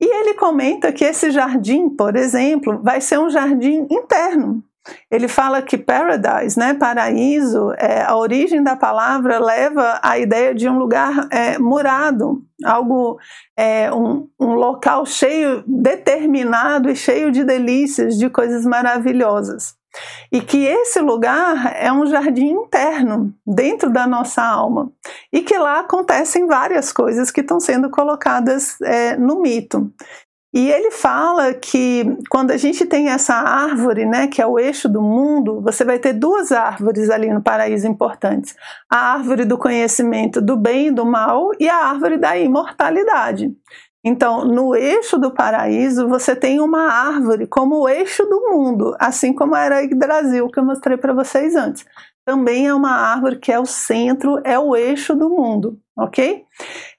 E 0.00 0.06
ele 0.06 0.34
comenta 0.34 0.92
que 0.92 1.04
esse 1.04 1.30
jardim, 1.30 1.88
por 1.88 2.16
exemplo, 2.16 2.80
vai 2.82 3.00
ser 3.00 3.18
um 3.18 3.30
jardim 3.30 3.86
interno, 3.90 4.62
ele 5.10 5.28
fala 5.28 5.62
que 5.62 5.78
paradise, 5.78 6.58
né, 6.58 6.74
paraíso, 6.74 7.72
é, 7.78 8.02
a 8.02 8.16
origem 8.16 8.62
da 8.62 8.76
palavra 8.76 9.38
leva 9.38 9.98
à 10.02 10.18
ideia 10.18 10.54
de 10.54 10.68
um 10.68 10.78
lugar 10.78 11.26
é, 11.30 11.58
murado, 11.58 12.42
algo, 12.64 13.18
é, 13.56 13.92
um, 13.92 14.28
um 14.38 14.54
local 14.54 15.06
cheio, 15.06 15.64
determinado 15.66 16.90
e 16.90 16.96
cheio 16.96 17.32
de 17.32 17.44
delícias, 17.44 18.18
de 18.18 18.28
coisas 18.28 18.66
maravilhosas. 18.66 19.74
E 20.32 20.40
que 20.40 20.64
esse 20.64 21.00
lugar 21.00 21.74
é 21.76 21.92
um 21.92 22.06
jardim 22.06 22.50
interno, 22.50 23.34
dentro 23.46 23.90
da 23.90 24.06
nossa 24.06 24.42
alma. 24.42 24.90
E 25.32 25.42
que 25.42 25.56
lá 25.56 25.80
acontecem 25.80 26.46
várias 26.46 26.92
coisas 26.92 27.30
que 27.30 27.40
estão 27.40 27.60
sendo 27.60 27.90
colocadas 27.90 28.80
é, 28.80 29.16
no 29.16 29.40
mito. 29.40 29.92
E 30.54 30.70
ele 30.70 30.92
fala 30.92 31.52
que 31.52 32.16
quando 32.30 32.52
a 32.52 32.56
gente 32.56 32.86
tem 32.86 33.08
essa 33.08 33.34
árvore, 33.34 34.06
né, 34.06 34.28
que 34.28 34.40
é 34.40 34.46
o 34.46 34.56
eixo 34.56 34.88
do 34.88 35.02
mundo, 35.02 35.60
você 35.60 35.84
vai 35.84 35.98
ter 35.98 36.12
duas 36.12 36.52
árvores 36.52 37.10
ali 37.10 37.28
no 37.28 37.42
paraíso 37.42 37.88
importantes: 37.88 38.54
a 38.88 39.14
árvore 39.14 39.44
do 39.44 39.58
conhecimento 39.58 40.40
do 40.40 40.56
bem 40.56 40.86
e 40.86 40.90
do 40.92 41.04
mal 41.04 41.50
e 41.58 41.68
a 41.68 41.86
árvore 41.86 42.16
da 42.18 42.38
imortalidade. 42.38 43.52
Então, 44.04 44.44
no 44.44 44.74
eixo 44.74 45.18
do 45.18 45.32
paraíso, 45.32 46.06
você 46.08 46.36
tem 46.36 46.60
uma 46.60 46.90
árvore 46.90 47.46
como 47.46 47.80
o 47.80 47.88
eixo 47.88 48.24
do 48.26 48.50
mundo, 48.50 48.94
assim 48.98 49.32
como 49.32 49.56
era 49.56 49.82
a 49.82 49.96
Brasil 49.96 50.48
que 50.48 50.58
eu 50.58 50.64
mostrei 50.64 50.96
para 50.96 51.14
vocês 51.14 51.56
antes 51.56 51.84
também 52.24 52.66
é 52.66 52.74
uma 52.74 52.90
árvore 52.90 53.38
que 53.38 53.52
é 53.52 53.60
o 53.60 53.66
centro, 53.66 54.40
é 54.44 54.58
o 54.58 54.74
eixo 54.74 55.14
do 55.14 55.28
mundo, 55.28 55.78
ok? 55.96 56.42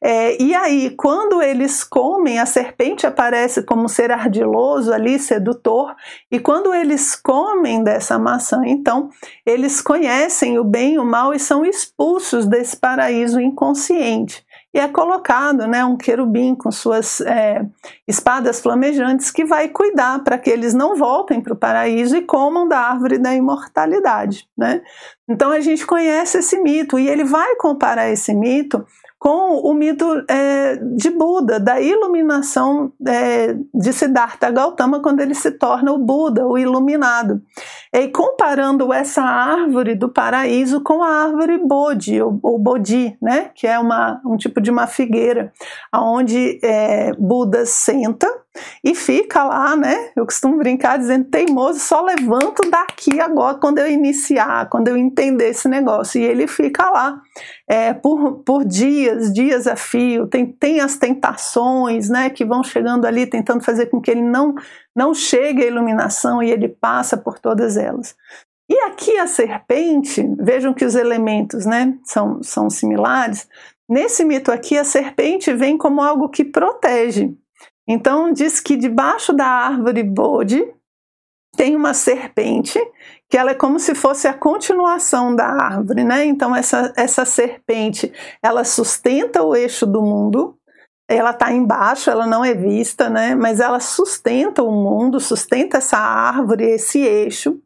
É, 0.01 0.39
e 0.41 0.53
aí, 0.53 0.91
quando 0.91 1.41
eles 1.41 1.83
comem, 1.83 2.37
a 2.37 2.45
serpente 2.45 3.07
aparece 3.07 3.63
como 3.63 3.83
um 3.83 3.87
ser 3.87 4.11
ardiloso 4.11 4.93
ali, 4.93 5.17
sedutor, 5.17 5.95
e 6.31 6.39
quando 6.39 6.73
eles 6.73 7.15
comem 7.15 7.83
dessa 7.83 8.19
maçã, 8.19 8.61
então, 8.65 9.09
eles 9.43 9.81
conhecem 9.81 10.59
o 10.59 10.63
bem 10.63 10.93
e 10.93 10.99
o 10.99 11.05
mal 11.05 11.33
e 11.33 11.39
são 11.39 11.65
expulsos 11.65 12.45
desse 12.45 12.77
paraíso 12.77 13.41
inconsciente 13.41 14.44
e 14.75 14.79
é 14.79 14.89
colocado 14.89 15.65
né, 15.67 15.85
um 15.85 15.95
querubim 15.95 16.53
com 16.53 16.69
suas 16.69 17.21
é, 17.21 17.65
espadas 18.05 18.59
flamejantes 18.59 19.31
que 19.31 19.45
vai 19.45 19.69
cuidar 19.69 20.21
para 20.21 20.37
que 20.37 20.49
eles 20.49 20.73
não 20.73 20.97
voltem 20.97 21.39
para 21.39 21.53
o 21.53 21.55
paraíso 21.55 22.17
e 22.17 22.21
comam 22.21 22.67
da 22.67 22.77
árvore 22.77 23.17
da 23.17 23.33
imortalidade. 23.33 24.49
Né? 24.57 24.81
Então 25.29 25.49
a 25.49 25.61
gente 25.61 25.87
conhece 25.87 26.39
esse 26.39 26.59
mito 26.59 26.99
e 26.99 27.07
ele 27.07 27.23
vai 27.23 27.55
comparar 27.55 28.09
esse 28.09 28.33
mito 28.33 28.85
com 29.25 29.57
o 29.57 29.73
mito 29.73 30.23
é, 30.29 30.75
de 30.75 31.09
Buda, 31.09 31.59
da 31.59 31.81
iluminação 31.81 32.93
é, 33.07 33.55
de 33.73 33.91
Siddhartha 33.91 34.51
Gautama 34.51 35.01
quando 35.01 35.19
ele 35.19 35.33
se 35.33 35.49
torna 35.49 35.91
o 35.91 35.97
Buda, 35.97 36.45
o 36.45 36.59
iluminado. 36.59 37.41
E 37.91 38.07
comparando 38.09 38.93
essa 38.93 39.23
árvore 39.23 39.95
do 39.95 40.09
paraíso 40.09 40.79
com 40.79 41.01
a 41.01 41.23
árvore 41.23 41.57
Bodhi, 41.57 42.21
ou, 42.21 42.39
ou 42.43 42.59
Bodhi, 42.59 43.17
né, 43.19 43.49
que 43.55 43.65
é 43.65 43.79
uma, 43.79 44.21
um 44.23 44.37
tipo 44.37 44.61
de 44.61 44.69
uma 44.69 44.85
figueira, 44.85 45.51
onde 45.91 46.59
é, 46.63 47.11
Buda 47.13 47.65
senta 47.65 48.31
e 48.83 48.95
fica 48.95 49.43
lá, 49.43 49.75
né? 49.75 50.11
Eu 50.15 50.25
costumo 50.25 50.57
brincar 50.57 50.97
dizendo 50.97 51.25
teimoso, 51.25 51.79
só 51.79 52.01
levanto 52.01 52.69
daqui 52.69 53.19
agora 53.19 53.57
quando 53.57 53.79
eu 53.79 53.89
iniciar, 53.89 54.69
quando 54.69 54.87
eu 54.87 54.97
entender 54.97 55.49
esse 55.49 55.67
negócio. 55.67 56.19
E 56.21 56.23
ele 56.23 56.47
fica 56.47 56.89
lá 56.89 57.21
é, 57.67 57.93
por, 57.93 58.43
por 58.43 58.65
dias, 58.65 59.33
dias 59.33 59.67
a 59.67 59.75
fio. 59.75 60.27
Tem, 60.27 60.45
tem 60.45 60.79
as 60.79 60.97
tentações, 60.97 62.09
né? 62.09 62.29
Que 62.29 62.45
vão 62.45 62.63
chegando 62.63 63.05
ali, 63.05 63.25
tentando 63.25 63.63
fazer 63.63 63.87
com 63.87 64.01
que 64.01 64.11
ele 64.11 64.21
não, 64.21 64.55
não 64.95 65.13
chegue 65.13 65.63
à 65.63 65.67
iluminação 65.67 66.41
e 66.41 66.51
ele 66.51 66.69
passa 66.69 67.17
por 67.17 67.39
todas 67.39 67.77
elas. 67.77 68.15
E 68.67 68.79
aqui 68.79 69.17
a 69.17 69.27
serpente, 69.27 70.27
vejam 70.39 70.73
que 70.73 70.83
os 70.83 70.95
elementos 70.95 71.65
né, 71.65 71.97
são, 72.03 72.41
são 72.41 72.69
similares. 72.69 73.47
Nesse 73.87 74.25
mito 74.25 74.51
aqui, 74.51 74.77
a 74.77 74.83
serpente 74.83 75.53
vem 75.53 75.77
como 75.77 76.01
algo 76.01 76.29
que 76.29 76.43
protege. 76.43 77.35
Então, 77.87 78.31
diz 78.33 78.59
que 78.59 78.75
debaixo 78.75 79.31
da 79.33 79.45
árvore 79.45 80.03
Bodhi 80.03 80.73
tem 81.55 81.75
uma 81.75 81.93
serpente, 81.93 82.79
que 83.29 83.37
ela 83.37 83.51
é 83.51 83.55
como 83.55 83.79
se 83.79 83.95
fosse 83.95 84.27
a 84.27 84.33
continuação 84.33 85.35
da 85.35 85.45
árvore, 85.45 86.03
né? 86.03 86.25
Então, 86.25 86.55
essa, 86.55 86.93
essa 86.95 87.25
serpente, 87.25 88.11
ela 88.41 88.63
sustenta 88.63 89.41
o 89.41 89.55
eixo 89.55 89.85
do 89.85 90.01
mundo, 90.01 90.57
ela 91.07 91.31
está 91.31 91.51
embaixo, 91.51 92.09
ela 92.09 92.25
não 92.25 92.43
é 92.43 92.53
vista, 92.53 93.09
né? 93.09 93.35
Mas 93.35 93.59
ela 93.59 93.79
sustenta 93.79 94.63
o 94.63 94.71
mundo, 94.71 95.19
sustenta 95.19 95.77
essa 95.77 95.97
árvore, 95.97 96.65
esse 96.65 96.99
eixo. 96.99 97.59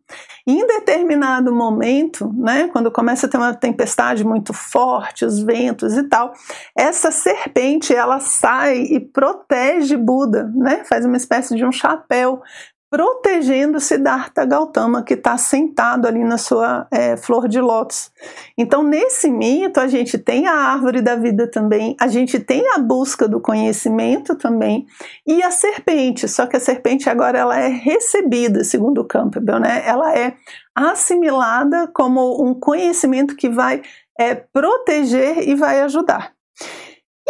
Em 0.51 0.65
determinado 0.65 1.53
momento, 1.53 2.33
né, 2.33 2.67
quando 2.69 2.89
começa 2.89 3.27
a 3.27 3.29
ter 3.29 3.37
uma 3.37 3.53
tempestade 3.53 4.25
muito 4.25 4.51
forte, 4.51 5.23
os 5.23 5.37
ventos 5.37 5.95
e 5.95 6.01
tal, 6.09 6.33
essa 6.75 7.11
serpente 7.11 7.93
ela 7.93 8.19
sai 8.19 8.79
e 8.79 8.99
protege 8.99 9.95
Buda, 9.95 10.51
né? 10.55 10.83
Faz 10.85 11.05
uma 11.05 11.17
espécie 11.17 11.55
de 11.55 11.63
um 11.63 11.71
chapéu 11.71 12.41
protegendo 12.89 13.79
Siddhartha 13.79 14.43
Gautama, 14.45 15.03
que 15.03 15.13
está 15.13 15.37
sentado 15.37 16.07
ali 16.07 16.23
na 16.23 16.37
sua 16.37 16.87
é, 16.89 17.15
flor 17.15 17.47
de 17.47 17.61
lótus. 17.61 18.11
Então, 18.57 18.81
nesse 18.81 19.29
mito, 19.29 19.79
a 19.79 19.87
gente 19.87 20.17
tem 20.17 20.47
a 20.47 20.53
árvore 20.53 21.01
da 21.01 21.15
vida 21.15 21.49
também, 21.49 21.95
a 21.99 22.07
gente 22.07 22.39
tem 22.39 22.63
a 22.73 22.79
busca 22.79 23.27
do 23.27 23.39
conhecimento 23.39 24.35
também, 24.35 24.87
e 25.25 25.43
a 25.43 25.51
serpente, 25.51 26.27
só 26.27 26.47
que 26.47 26.57
a 26.57 26.59
serpente 26.59 27.09
agora 27.09 27.37
ela 27.37 27.59
é 27.59 27.67
recebida, 27.67 28.63
segundo 28.63 29.05
Campbell, 29.05 29.59
né? 29.59 29.83
ela 29.85 30.17
é 30.17 30.35
assimilada 30.73 31.87
como 31.93 32.43
um 32.43 32.53
conhecimento 32.53 33.35
que 33.35 33.49
vai 33.49 33.83
é, 34.19 34.33
proteger 34.33 35.47
e 35.47 35.53
vai 35.53 35.81
ajudar. 35.81 36.38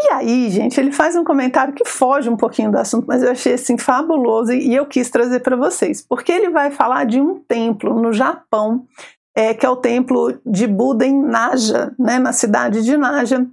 E 0.01 0.13
aí, 0.13 0.49
gente, 0.49 0.79
ele 0.79 0.93
faz 0.93 1.15
um 1.17 1.25
comentário 1.25 1.73
que 1.73 1.83
foge 1.83 2.29
um 2.29 2.38
pouquinho 2.38 2.71
do 2.71 2.77
assunto, 2.77 3.05
mas 3.05 3.21
eu 3.21 3.31
achei 3.31 3.55
assim 3.55 3.77
fabuloso 3.77 4.53
e 4.53 4.73
eu 4.73 4.85
quis 4.85 5.09
trazer 5.09 5.41
para 5.41 5.57
vocês, 5.57 6.01
porque 6.01 6.31
ele 6.31 6.49
vai 6.49 6.71
falar 6.71 7.05
de 7.05 7.19
um 7.19 7.35
templo 7.35 7.93
no 7.99 8.13
Japão, 8.13 8.85
é, 9.35 9.53
que 9.53 9.65
é 9.65 9.69
o 9.69 9.75
templo 9.75 10.39
de 10.45 10.65
Buda 10.67 11.05
em 11.05 11.21
Naja, 11.21 11.93
né, 11.99 12.17
na 12.17 12.31
cidade 12.31 12.81
de 12.81 12.95
Naja. 12.95 13.45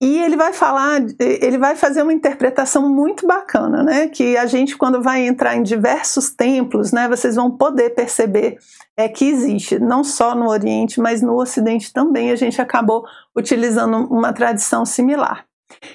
E 0.00 0.18
ele 0.18 0.36
vai 0.36 0.52
falar, 0.52 1.00
ele 1.20 1.58
vai 1.58 1.76
fazer 1.76 2.02
uma 2.02 2.12
interpretação 2.12 2.88
muito 2.88 3.24
bacana, 3.24 3.84
né? 3.84 4.08
Que 4.08 4.36
a 4.36 4.46
gente, 4.46 4.76
quando 4.76 5.00
vai 5.00 5.24
entrar 5.24 5.54
em 5.54 5.62
diversos 5.62 6.30
templos, 6.30 6.90
né, 6.90 7.08
vocês 7.08 7.36
vão 7.36 7.52
poder 7.52 7.90
perceber 7.90 8.58
é, 8.96 9.08
que 9.08 9.24
existe, 9.24 9.78
não 9.78 10.02
só 10.02 10.34
no 10.34 10.48
Oriente, 10.48 11.00
mas 11.00 11.22
no 11.22 11.40
Ocidente 11.40 11.92
também. 11.92 12.32
A 12.32 12.36
gente 12.36 12.60
acabou 12.60 13.04
utilizando 13.36 13.96
uma 14.12 14.32
tradição 14.32 14.84
similar. 14.84 15.46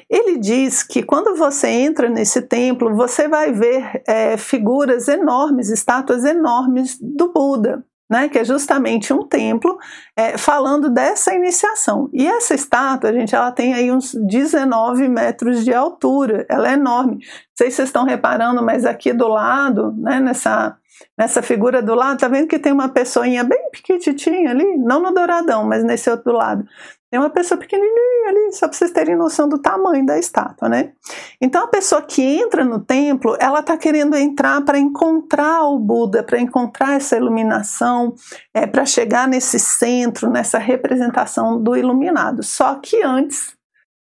Ele 0.10 0.38
diz 0.38 0.84
que 0.84 1.04
quando 1.04 1.36
você 1.36 1.68
entra 1.68 2.10
nesse 2.10 2.42
templo, 2.42 2.96
você 2.96 3.28
vai 3.28 3.52
ver 3.52 4.02
é, 4.08 4.38
figuras 4.38 5.08
enormes, 5.08 5.70
estátuas 5.70 6.24
enormes 6.24 6.98
do 7.02 7.32
Buda. 7.32 7.84
Né, 8.10 8.30
que 8.30 8.40
é 8.40 8.46
justamente 8.46 9.12
um 9.12 9.28
templo 9.28 9.78
é, 10.16 10.38
falando 10.38 10.90
dessa 10.90 11.36
iniciação. 11.36 12.10
E 12.14 12.26
essa 12.26 12.56
estátua, 12.56 13.12
gente, 13.12 13.36
ela 13.36 13.52
tem 13.52 13.74
aí 13.74 13.92
uns 13.92 14.14
19 14.14 15.10
metros 15.10 15.66
de 15.66 15.74
altura, 15.74 16.46
ela 16.48 16.70
é 16.70 16.76
enorme. 16.76 17.16
Não 17.16 17.22
sei 17.58 17.70
se 17.70 17.76
vocês 17.76 17.90
estão 17.90 18.06
reparando, 18.06 18.64
mas 18.64 18.86
aqui 18.86 19.12
do 19.12 19.28
lado, 19.28 19.94
né, 19.98 20.22
nessa, 20.22 20.78
nessa 21.18 21.42
figura 21.42 21.82
do 21.82 21.96
lado, 21.96 22.18
tá 22.18 22.30
vendo 22.30 22.48
que 22.48 22.58
tem 22.58 22.72
uma 22.72 22.88
pessoinha 22.88 23.44
bem 23.44 23.70
pequititinha 23.72 24.52
ali? 24.52 24.78
Não 24.78 25.02
no 25.02 25.14
douradão, 25.14 25.66
mas 25.66 25.84
nesse 25.84 26.10
outro 26.10 26.32
lado. 26.32 26.66
Tem 27.10 27.20
uma 27.20 27.30
pessoa 27.30 27.58
pequenininha 27.58 28.28
ali, 28.28 28.52
só 28.52 28.68
para 28.68 28.78
vocês 28.78 28.92
terem 28.92 29.16
noção 29.16 29.48
do 29.48 29.58
tamanho 29.58 30.06
da 30.06 30.20
estátua, 30.20 30.68
né? 30.68 30.92
Então 31.40 31.64
a 31.64 31.68
pessoa 31.68 32.02
que 32.02 32.22
entra 32.22 32.66
no 32.66 32.80
templo, 32.80 33.38
ela 33.40 33.62
está 33.62 33.78
querendo 33.78 34.16
entrar 34.18 34.62
para 34.66 34.78
encontrar 34.78 35.64
o 35.64 35.80
Buda, 35.80 36.22
para 36.22 36.40
encontrar 36.40 36.96
essa 36.98 37.16
iluminação, 37.16 38.14
é, 38.54 38.68
para 38.68 38.86
chegar 38.86 39.26
nesse 39.26 39.58
centro, 39.58 40.30
nessa 40.30 40.58
representação 40.58 41.62
do 41.62 41.78
iluminado. 41.78 42.44
Só 42.44 42.76
que 42.76 43.02
antes, 43.02 43.56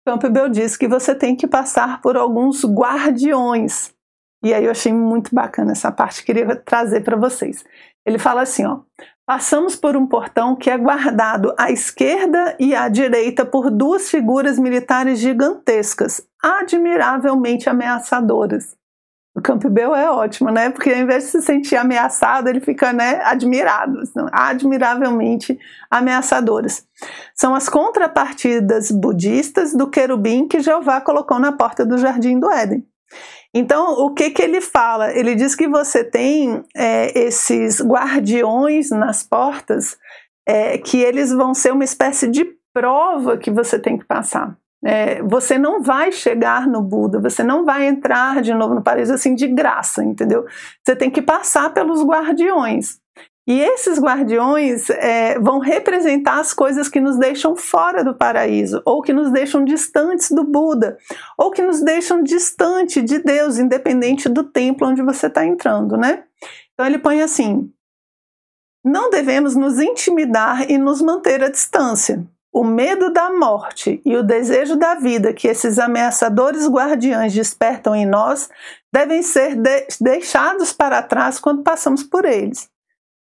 Campbell 0.07 0.51
diz 0.51 0.77
que 0.77 0.87
você 0.87 1.15
tem 1.15 1.35
que 1.35 1.47
passar 1.47 2.03
por 2.03 2.17
alguns 2.17 2.63
guardiões. 2.63 3.95
E 4.45 4.53
aí 4.53 4.65
eu 4.65 4.71
achei 4.71 4.93
muito 4.93 5.35
bacana 5.35 5.73
essa 5.73 5.91
parte, 5.91 6.25
queria 6.25 6.57
trazer 6.57 7.03
para 7.03 7.17
vocês. 7.17 7.65
Ele 8.05 8.19
fala 8.19 8.43
assim, 8.43 8.67
ó: 8.67 8.81
Passamos 9.25 9.77
por 9.77 9.97
um 9.97 10.05
portão 10.05 10.57
que 10.57 10.69
é 10.69 10.77
guardado 10.77 11.55
à 11.57 11.71
esquerda 11.71 12.57
e 12.59 12.75
à 12.75 12.89
direita 12.89 13.45
por 13.45 13.71
duas 13.71 14.11
figuras 14.11 14.59
militares 14.59 15.21
gigantescas, 15.21 16.27
admiravelmente 16.43 17.69
ameaçadoras. 17.69 18.77
O 19.35 19.41
Campbell 19.41 19.95
é 19.95 20.11
ótimo, 20.11 20.51
né? 20.51 20.69
Porque 20.71 20.91
ao 20.91 20.99
invés 20.99 21.25
de 21.25 21.31
se 21.31 21.43
sentir 21.43 21.77
ameaçado, 21.77 22.49
ele 22.49 22.61
fica, 22.61 22.93
né, 22.93 23.23
admirado, 23.25 24.03
admiravelmente 24.31 25.59
ameaçadoras. 25.91 26.85
São 27.35 27.55
as 27.55 27.69
contrapartidas 27.69 28.91
budistas 28.91 29.73
do 29.73 29.89
querubim 29.89 30.47
que 30.47 30.61
Jeová 30.61 31.01
colocou 31.01 31.39
na 31.39 31.53
porta 31.53 31.87
do 31.87 31.97
jardim 31.97 32.39
do 32.39 32.51
Éden. 32.51 32.85
Então, 33.55 33.93
o 33.99 34.15
que, 34.15 34.31
que 34.31 34.43
ele 34.43 34.61
fala? 34.61 35.13
Ele 35.13 35.35
diz 35.35 35.55
que 35.55 35.69
você 35.69 36.03
tem 36.03 36.65
é, 36.75 37.19
esses 37.19 37.81
guardiões 37.83 38.91
nas 38.91 39.23
portas, 39.23 39.99
é, 40.47 40.79
que 40.79 40.99
eles 40.99 41.33
vão 41.33 41.53
ser 41.53 41.73
uma 41.73 41.85
espécie 41.85 42.29
de 42.29 42.47
prova 42.73 43.37
que 43.37 43.51
você 43.51 43.79
tem 43.79 43.99
que 43.99 44.07
passar. 44.07 44.57
É, 44.85 45.23
você 45.23 45.59
não 45.59 45.81
vai 45.81 46.11
chegar 46.11 46.67
no 46.67 46.83
Buda, 46.83 47.21
você 47.21 47.45
não 47.45 47.65
vai 47.65 47.87
entrar 47.87 48.43
de 48.43 48.53
novo 48.53 48.75
no 48.75 48.83
paraíso 48.83 49.13
assim 49.13 49.35
de 49.35 49.47
graça, 49.47 50.03
entendeu? 50.03 50.45
Você 50.83 50.97
tem 50.97 51.09
que 51.09 51.23
passar 51.23 51.73
pelos 51.73 52.03
guardiões. 52.03 53.02
E 53.47 53.61
esses 53.61 53.99
guardiões 53.99 54.89
é, 54.91 55.37
vão 55.39 55.59
representar 55.59 56.39
as 56.39 56.55
coisas 56.55 56.89
que 56.89 57.01
nos 57.01 57.19
deixam 57.19 57.57
fora 57.57 58.05
do 58.05 58.15
paraíso, 58.15 58.81
ou 58.85 59.03
que 59.03 59.13
nos 59.13 59.33
deixam 59.33 59.65
distantes 59.65 60.31
do 60.31 60.45
Buda, 60.45 60.97
ou 61.37 61.51
que 61.51 61.61
nos 61.61 61.81
deixam 61.83 62.23
distante 62.23 63.03
de 63.03 63.19
Deus, 63.19 63.59
independente 63.59 64.29
do 64.29 64.45
templo 64.45 64.87
onde 64.87 65.03
você 65.03 65.27
está 65.27 65.45
entrando, 65.45 65.97
né? 65.97 66.23
Então 66.73 66.87
ele 66.87 67.01
põe 67.01 67.21
assim: 67.21 67.69
não 68.85 69.11
devemos 69.11 69.57
nos 69.57 69.81
intimidar 69.81 70.71
e 70.71 70.79
nos 70.79 71.03
manter 71.03 71.43
à 71.43 71.49
distância. 71.49 72.25
O 72.53 72.63
medo 72.63 73.13
da 73.13 73.33
morte 73.33 74.03
e 74.05 74.15
o 74.15 74.23
desejo 74.23 74.77
da 74.77 74.95
vida 74.95 75.33
que 75.33 75.49
esses 75.49 75.79
ameaçadores 75.79 76.69
guardiães 76.69 77.33
despertam 77.33 77.95
em 77.95 78.05
nós 78.05 78.51
devem 78.93 79.23
ser 79.23 79.57
de 79.57 79.87
deixados 79.99 80.71
para 80.71 81.03
trás 81.03 81.39
quando 81.39 81.63
passamos 81.63 82.03
por 82.03 82.27
eles. 82.27 82.72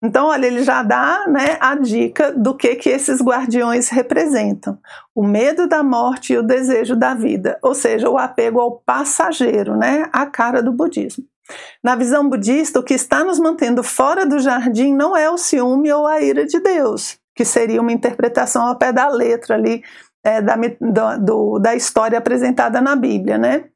Então, 0.02 0.26
olha, 0.26 0.46
ele 0.46 0.62
já 0.62 0.82
dá 0.82 1.24
né, 1.26 1.56
a 1.58 1.74
dica 1.74 2.30
do 2.32 2.54
que, 2.54 2.74
que 2.76 2.90
esses 2.90 3.20
guardiões 3.20 3.88
representam: 3.88 4.78
o 5.14 5.22
medo 5.22 5.66
da 5.66 5.82
morte 5.82 6.32
e 6.34 6.38
o 6.38 6.42
desejo 6.42 6.94
da 6.94 7.14
vida, 7.14 7.58
ou 7.62 7.74
seja, 7.74 8.08
o 8.08 8.18
apego 8.18 8.60
ao 8.60 8.78
passageiro, 8.78 9.76
né, 9.76 10.08
a 10.12 10.26
cara 10.26 10.62
do 10.62 10.72
budismo. 10.72 11.24
Na 11.82 11.94
visão 11.94 12.28
budista, 12.28 12.80
o 12.80 12.82
que 12.82 12.94
está 12.94 13.24
nos 13.24 13.38
mantendo 13.38 13.82
fora 13.82 14.26
do 14.26 14.38
jardim 14.38 14.92
não 14.92 15.16
é 15.16 15.30
o 15.30 15.38
ciúme 15.38 15.92
ou 15.92 16.06
a 16.06 16.20
ira 16.20 16.44
de 16.44 16.58
Deus, 16.60 17.18
que 17.34 17.44
seria 17.44 17.80
uma 17.80 17.92
interpretação 17.92 18.66
ao 18.66 18.76
pé 18.76 18.92
da 18.92 19.08
letra 19.08 19.54
ali 19.54 19.82
é, 20.24 20.42
da, 20.42 20.56
do, 21.16 21.58
da 21.60 21.74
história 21.76 22.18
apresentada 22.18 22.80
na 22.80 22.96
Bíblia, 22.96 23.38
né? 23.38 23.66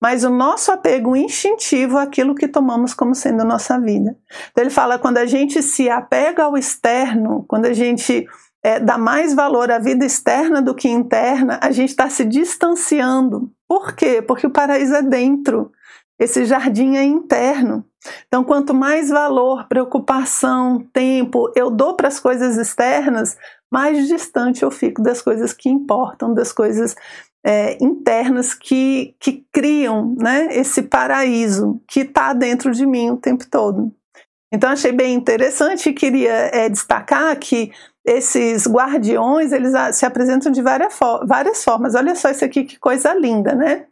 Mas 0.00 0.24
o 0.24 0.30
nosso 0.30 0.70
apego 0.70 1.16
instintivo 1.16 1.98
àquilo 1.98 2.34
que 2.34 2.48
tomamos 2.48 2.94
como 2.94 3.14
sendo 3.14 3.44
nossa 3.44 3.78
vida. 3.80 4.16
Então 4.50 4.62
ele 4.62 4.70
fala 4.70 4.98
quando 4.98 5.18
a 5.18 5.26
gente 5.26 5.62
se 5.62 5.88
apega 5.90 6.44
ao 6.44 6.56
externo, 6.56 7.44
quando 7.48 7.66
a 7.66 7.72
gente 7.72 8.26
é, 8.62 8.78
dá 8.78 8.96
mais 8.96 9.34
valor 9.34 9.70
à 9.70 9.78
vida 9.78 10.04
externa 10.04 10.62
do 10.62 10.74
que 10.74 10.88
interna, 10.88 11.58
a 11.62 11.70
gente 11.70 11.90
está 11.90 12.08
se 12.08 12.24
distanciando. 12.24 13.50
Por 13.68 13.94
quê? 13.94 14.22
Porque 14.22 14.46
o 14.46 14.50
paraíso 14.50 14.94
é 14.94 15.02
dentro. 15.02 15.72
Esse 16.18 16.44
jardim 16.44 16.96
é 16.96 17.04
interno. 17.04 17.84
Então, 18.26 18.42
quanto 18.42 18.74
mais 18.74 19.08
valor, 19.08 19.66
preocupação, 19.68 20.84
tempo 20.92 21.52
eu 21.54 21.70
dou 21.70 21.94
para 21.94 22.08
as 22.08 22.18
coisas 22.18 22.56
externas, 22.56 23.36
mais 23.70 24.08
distante 24.08 24.62
eu 24.62 24.70
fico 24.70 25.02
das 25.02 25.20
coisas 25.20 25.52
que 25.52 25.68
importam, 25.68 26.32
das 26.32 26.52
coisas 26.52 26.96
é, 27.44 27.82
internas 27.82 28.54
que, 28.54 29.14
que 29.20 29.44
criam 29.52 30.14
né, 30.18 30.48
esse 30.52 30.82
paraíso 30.82 31.80
que 31.88 32.00
está 32.00 32.32
dentro 32.32 32.72
de 32.72 32.86
mim 32.86 33.10
o 33.10 33.16
tempo 33.16 33.46
todo. 33.48 33.92
Então 34.52 34.70
achei 34.70 34.92
bem 34.92 35.14
interessante 35.14 35.90
e 35.90 35.92
queria 35.92 36.32
é, 36.52 36.68
destacar 36.68 37.36
que 37.38 37.70
esses 38.04 38.66
guardiões 38.66 39.52
eles 39.52 39.74
se 39.94 40.06
apresentam 40.06 40.50
de 40.50 40.62
várias, 40.62 40.98
várias 41.26 41.62
formas. 41.62 41.94
Olha 41.94 42.14
só 42.14 42.30
isso 42.30 42.44
aqui 42.44 42.64
que 42.64 42.78
coisa 42.78 43.12
linda, 43.12 43.54
né? 43.54 43.84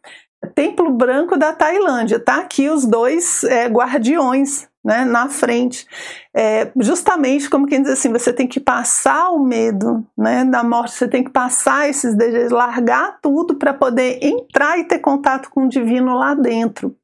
Templo 0.55 0.91
Branco 0.93 1.37
da 1.37 1.53
Tailândia, 1.53 2.19
tá 2.19 2.37
aqui 2.37 2.69
os 2.69 2.87
dois 2.87 3.45
é, 3.45 3.67
guardiões 3.67 4.69
né, 4.85 5.05
na 5.05 5.29
frente. 5.29 5.85
É, 6.35 6.71
justamente 6.77 7.51
como 7.51 7.67
quem 7.67 7.83
diz 7.83 7.91
assim, 7.91 8.13
você 8.13 8.33
tem 8.33 8.47
que 8.47 8.61
passar 8.61 9.31
o 9.31 9.39
medo 9.39 10.07
né, 10.17 10.45
da 10.45 10.63
morte, 10.63 10.93
você 10.93 11.09
tem 11.09 11.25
que 11.25 11.31
passar 11.31 11.89
esses 11.89 12.15
desejos, 12.15 12.53
largar 12.53 13.19
tudo 13.21 13.57
para 13.57 13.75
poder 13.75 14.21
entrar 14.23 14.79
e 14.79 14.85
ter 14.85 15.01
contato 15.01 15.51
com 15.51 15.65
o 15.65 15.69
divino 15.69 16.17
lá 16.17 16.35
dentro. 16.35 16.97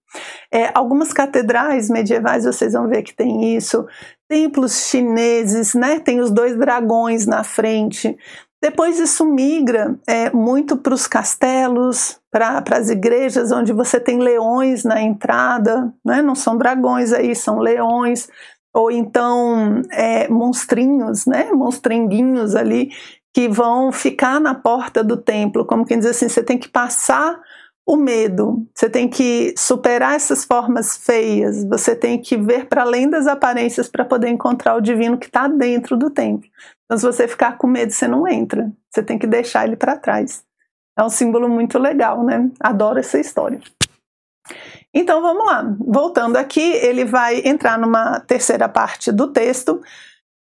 É, 0.52 0.70
algumas 0.74 1.12
catedrais 1.12 1.88
medievais 1.88 2.44
vocês 2.44 2.74
vão 2.74 2.86
ver 2.86 3.02
que 3.02 3.14
tem 3.14 3.56
isso, 3.56 3.86
templos 4.28 4.88
chineses, 4.88 5.74
né? 5.74 5.98
Tem 5.98 6.20
os 6.20 6.30
dois 6.30 6.56
dragões 6.56 7.26
na 7.26 7.42
frente. 7.42 8.16
Depois 8.62 9.00
isso 9.00 9.26
migra 9.26 9.98
é, 10.06 10.30
muito 10.30 10.76
para 10.76 10.94
os 10.94 11.08
castelos, 11.08 12.20
para 12.30 12.62
as 12.76 12.90
igrejas, 12.90 13.50
onde 13.50 13.72
você 13.72 13.98
tem 13.98 14.20
leões 14.20 14.84
na 14.84 15.02
entrada, 15.02 15.92
né? 16.04 16.22
não 16.22 16.36
são 16.36 16.56
dragões 16.56 17.12
aí, 17.12 17.34
são 17.34 17.58
leões, 17.58 18.28
ou 18.72 18.88
então 18.88 19.82
é, 19.90 20.28
monstrinhos, 20.28 21.26
né? 21.26 21.50
monstringuinhos 21.50 22.54
ali, 22.54 22.92
que 23.34 23.48
vão 23.48 23.90
ficar 23.90 24.40
na 24.40 24.54
porta 24.54 25.02
do 25.02 25.16
templo, 25.16 25.66
como 25.66 25.84
quem 25.84 25.98
diz 25.98 26.06
assim, 26.06 26.28
você 26.28 26.42
tem 26.42 26.56
que 26.56 26.68
passar 26.68 27.40
o 27.86 27.96
medo, 27.96 28.66
você 28.74 28.88
tem 28.88 29.08
que 29.08 29.54
superar 29.56 30.14
essas 30.14 30.44
formas 30.44 30.96
feias, 30.96 31.64
você 31.64 31.96
tem 31.96 32.20
que 32.20 32.36
ver 32.36 32.66
para 32.66 32.82
além 32.82 33.10
das 33.10 33.26
aparências 33.26 33.88
para 33.88 34.04
poder 34.04 34.28
encontrar 34.28 34.76
o 34.76 34.80
divino 34.80 35.18
que 35.18 35.26
está 35.26 35.48
dentro 35.48 35.96
do 35.96 36.08
templo. 36.08 36.48
Então, 36.84 36.96
se 36.96 37.04
você 37.04 37.26
ficar 37.26 37.58
com 37.58 37.66
medo, 37.66 37.92
você 37.92 38.06
não 38.06 38.28
entra, 38.28 38.70
você 38.90 39.02
tem 39.02 39.18
que 39.18 39.26
deixar 39.26 39.66
ele 39.66 39.76
para 39.76 39.96
trás. 39.96 40.44
É 40.96 41.02
um 41.02 41.08
símbolo 41.08 41.48
muito 41.48 41.78
legal, 41.78 42.22
né? 42.22 42.50
Adoro 42.60 43.00
essa 43.00 43.18
história. 43.18 43.60
Então 44.94 45.22
vamos 45.22 45.46
lá, 45.46 45.74
voltando 45.78 46.36
aqui, 46.36 46.60
ele 46.60 47.04
vai 47.04 47.40
entrar 47.46 47.78
numa 47.78 48.20
terceira 48.20 48.68
parte 48.68 49.10
do 49.10 49.28
texto 49.28 49.80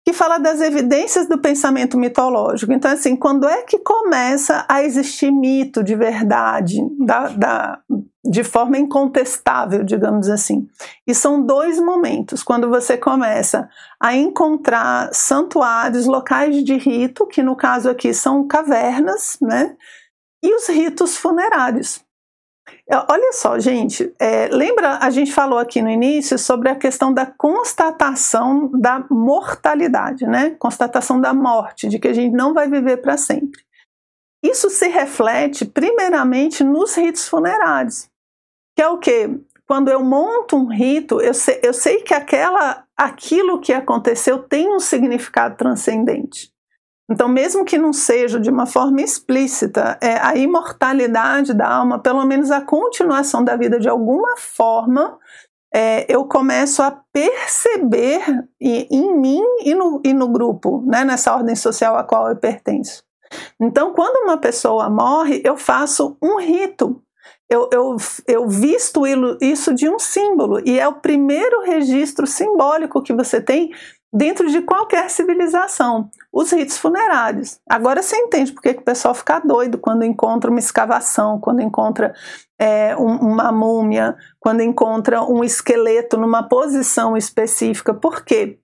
que 0.05 0.13
fala 0.13 0.37
das 0.37 0.61
evidências 0.61 1.27
do 1.27 1.39
pensamento 1.39 1.97
mitológico. 1.97 2.71
Então, 2.71 2.91
assim, 2.91 3.15
quando 3.15 3.47
é 3.47 3.63
que 3.63 3.79
começa 3.79 4.63
a 4.69 4.83
existir 4.83 5.31
mito 5.31 5.83
de 5.83 5.95
verdade, 5.95 6.77
da, 6.99 7.27
da, 7.29 7.79
de 8.23 8.43
forma 8.43 8.77
incontestável, 8.77 9.83
digamos 9.83 10.29
assim? 10.29 10.67
E 11.07 11.15
são 11.15 11.43
dois 11.43 11.79
momentos. 11.79 12.43
Quando 12.43 12.69
você 12.69 12.95
começa 12.95 13.67
a 13.99 14.15
encontrar 14.15 15.09
santuários, 15.11 16.05
locais 16.05 16.63
de 16.63 16.77
rito, 16.77 17.25
que 17.25 17.41
no 17.41 17.55
caso 17.55 17.89
aqui 17.89 18.13
são 18.13 18.45
cavernas, 18.45 19.39
né? 19.41 19.75
E 20.43 20.53
os 20.55 20.67
ritos 20.67 21.17
funerários. 21.17 22.04
É, 22.87 22.95
olha 23.11 23.31
só, 23.33 23.59
gente, 23.59 24.13
é, 24.19 24.47
lembra, 24.47 24.97
a 24.99 25.09
gente 25.09 25.31
falou 25.31 25.57
aqui 25.57 25.81
no 25.81 25.89
início 25.89 26.37
sobre 26.37 26.69
a 26.69 26.75
questão 26.75 27.13
da 27.13 27.25
constatação 27.25 28.69
da 28.69 29.05
mortalidade, 29.09 30.25
né? 30.25 30.55
Constatação 30.59 31.19
da 31.19 31.33
morte, 31.33 31.87
de 31.87 31.99
que 31.99 32.07
a 32.07 32.13
gente 32.13 32.33
não 32.33 32.53
vai 32.53 32.69
viver 32.69 32.97
para 32.97 33.17
sempre. 33.17 33.63
Isso 34.43 34.69
se 34.69 34.87
reflete 34.87 35.65
primeiramente 35.65 36.63
nos 36.63 36.95
ritos 36.95 37.27
funerários, 37.27 38.07
que 38.75 38.81
é 38.81 38.87
o 38.87 38.99
que? 38.99 39.29
Quando 39.67 39.89
eu 39.89 40.03
monto 40.03 40.55
um 40.55 40.67
rito, 40.67 41.19
eu 41.19 41.33
sei, 41.33 41.59
eu 41.63 41.73
sei 41.73 42.01
que 42.01 42.13
aquela, 42.13 42.85
aquilo 42.95 43.59
que 43.59 43.73
aconteceu 43.73 44.37
tem 44.37 44.69
um 44.69 44.79
significado 44.79 45.55
transcendente. 45.57 46.53
Então, 47.09 47.27
mesmo 47.27 47.63
que 47.63 47.77
não 47.77 47.93
seja 47.93 48.39
de 48.39 48.49
uma 48.49 48.65
forma 48.65 49.01
explícita, 49.01 49.97
é, 50.01 50.17
a 50.17 50.35
imortalidade 50.35 51.53
da 51.53 51.67
alma, 51.67 51.99
pelo 51.99 52.25
menos 52.25 52.49
a 52.49 52.61
continuação 52.61 53.43
da 53.43 53.55
vida 53.55 53.79
de 53.79 53.87
alguma 53.87 54.35
forma, 54.37 55.19
é, 55.73 56.05
eu 56.11 56.25
começo 56.25 56.81
a 56.81 56.91
perceber 57.11 58.23
em 58.59 59.13
mim 59.19 59.43
e 59.61 59.75
no, 59.75 60.01
e 60.03 60.13
no 60.13 60.29
grupo, 60.29 60.83
né, 60.87 61.03
nessa 61.03 61.35
ordem 61.35 61.55
social 61.55 61.95
a 61.95 62.03
qual 62.03 62.29
eu 62.29 62.35
pertenço. 62.35 63.03
Então, 63.59 63.93
quando 63.93 64.23
uma 64.23 64.37
pessoa 64.37 64.89
morre, 64.89 65.41
eu 65.43 65.57
faço 65.57 66.17
um 66.21 66.39
rito. 66.39 67.01
Eu, 67.49 67.69
eu, 67.71 67.97
eu 68.27 68.47
visto 68.47 69.03
isso 69.41 69.73
de 69.73 69.87
um 69.87 69.99
símbolo, 69.99 70.59
e 70.65 70.79
é 70.79 70.87
o 70.87 70.99
primeiro 71.01 71.61
registro 71.61 72.25
simbólico 72.25 73.03
que 73.03 73.13
você 73.13 73.39
tem 73.39 73.71
dentro 74.15 74.49
de 74.49 74.61
qualquer 74.61 75.09
civilização, 75.09 76.09
os 76.31 76.49
ritos 76.49 76.77
funerários. 76.77 77.59
Agora 77.69 78.01
você 78.01 78.15
entende 78.15 78.53
por 78.53 78.61
que 78.61 78.69
o 78.69 78.81
pessoal 78.81 79.13
fica 79.13 79.39
doido 79.39 79.77
quando 79.77 80.05
encontra 80.05 80.49
uma 80.49 80.59
escavação, 80.59 81.37
quando 81.37 81.61
encontra 81.61 82.13
é, 82.57 82.95
um, 82.95 83.17
uma 83.17 83.51
múmia, 83.51 84.15
quando 84.39 84.61
encontra 84.61 85.21
um 85.21 85.43
esqueleto 85.43 86.15
numa 86.15 86.47
posição 86.47 87.17
específica. 87.17 87.93
Por 87.93 88.23
quê? 88.23 88.57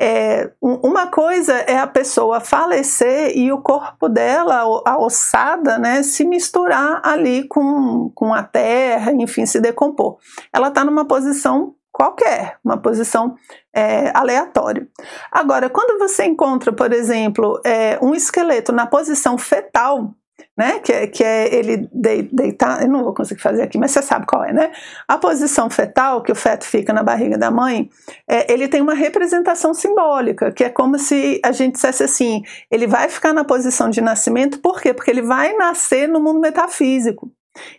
É, 0.00 0.52
uma 0.60 1.08
coisa 1.08 1.54
é 1.54 1.78
a 1.78 1.86
pessoa 1.86 2.40
falecer 2.40 3.36
e 3.36 3.52
o 3.52 3.60
corpo 3.60 4.08
dela, 4.08 4.82
a 4.84 4.98
ossada, 4.98 5.76
né, 5.76 6.04
se 6.04 6.24
misturar 6.24 7.00
ali 7.04 7.46
com, 7.48 8.10
com 8.14 8.32
a 8.32 8.42
terra, 8.42 9.12
enfim, 9.12 9.46
se 9.46 9.60
decompor. 9.60 10.18
Ela 10.52 10.68
está 10.68 10.84
numa 10.84 11.04
posição 11.04 11.74
qualquer, 11.98 12.58
uma 12.64 12.80
posição 12.80 13.34
é, 13.74 14.12
aleatória. 14.16 14.86
Agora, 15.32 15.68
quando 15.68 15.98
você 15.98 16.24
encontra, 16.24 16.72
por 16.72 16.92
exemplo, 16.92 17.60
é, 17.66 17.98
um 18.00 18.14
esqueleto 18.14 18.70
na 18.70 18.86
posição 18.86 19.36
fetal, 19.36 20.14
né, 20.56 20.78
que, 20.78 20.92
é, 20.92 21.06
que 21.08 21.24
é 21.24 21.52
ele 21.52 21.88
deitar, 21.92 22.82
eu 22.82 22.88
não 22.88 23.02
vou 23.02 23.12
conseguir 23.12 23.40
fazer 23.40 23.62
aqui, 23.62 23.76
mas 23.76 23.90
você 23.90 24.00
sabe 24.00 24.26
qual 24.26 24.44
é, 24.44 24.52
né? 24.52 24.70
A 25.08 25.18
posição 25.18 25.68
fetal, 25.68 26.22
que 26.22 26.30
o 26.30 26.36
feto 26.36 26.64
fica 26.64 26.92
na 26.92 27.02
barriga 27.02 27.36
da 27.36 27.50
mãe, 27.50 27.90
é, 28.28 28.52
ele 28.52 28.68
tem 28.68 28.80
uma 28.80 28.94
representação 28.94 29.74
simbólica, 29.74 30.52
que 30.52 30.62
é 30.62 30.70
como 30.70 31.00
se 31.00 31.40
a 31.44 31.50
gente 31.50 31.74
dissesse 31.74 32.04
assim, 32.04 32.42
ele 32.70 32.86
vai 32.86 33.08
ficar 33.08 33.32
na 33.32 33.42
posição 33.42 33.90
de 33.90 34.00
nascimento, 34.00 34.60
por 34.60 34.80
quê? 34.80 34.94
Porque 34.94 35.10
ele 35.10 35.22
vai 35.22 35.52
nascer 35.54 36.08
no 36.08 36.20
mundo 36.20 36.38
metafísico. 36.38 37.32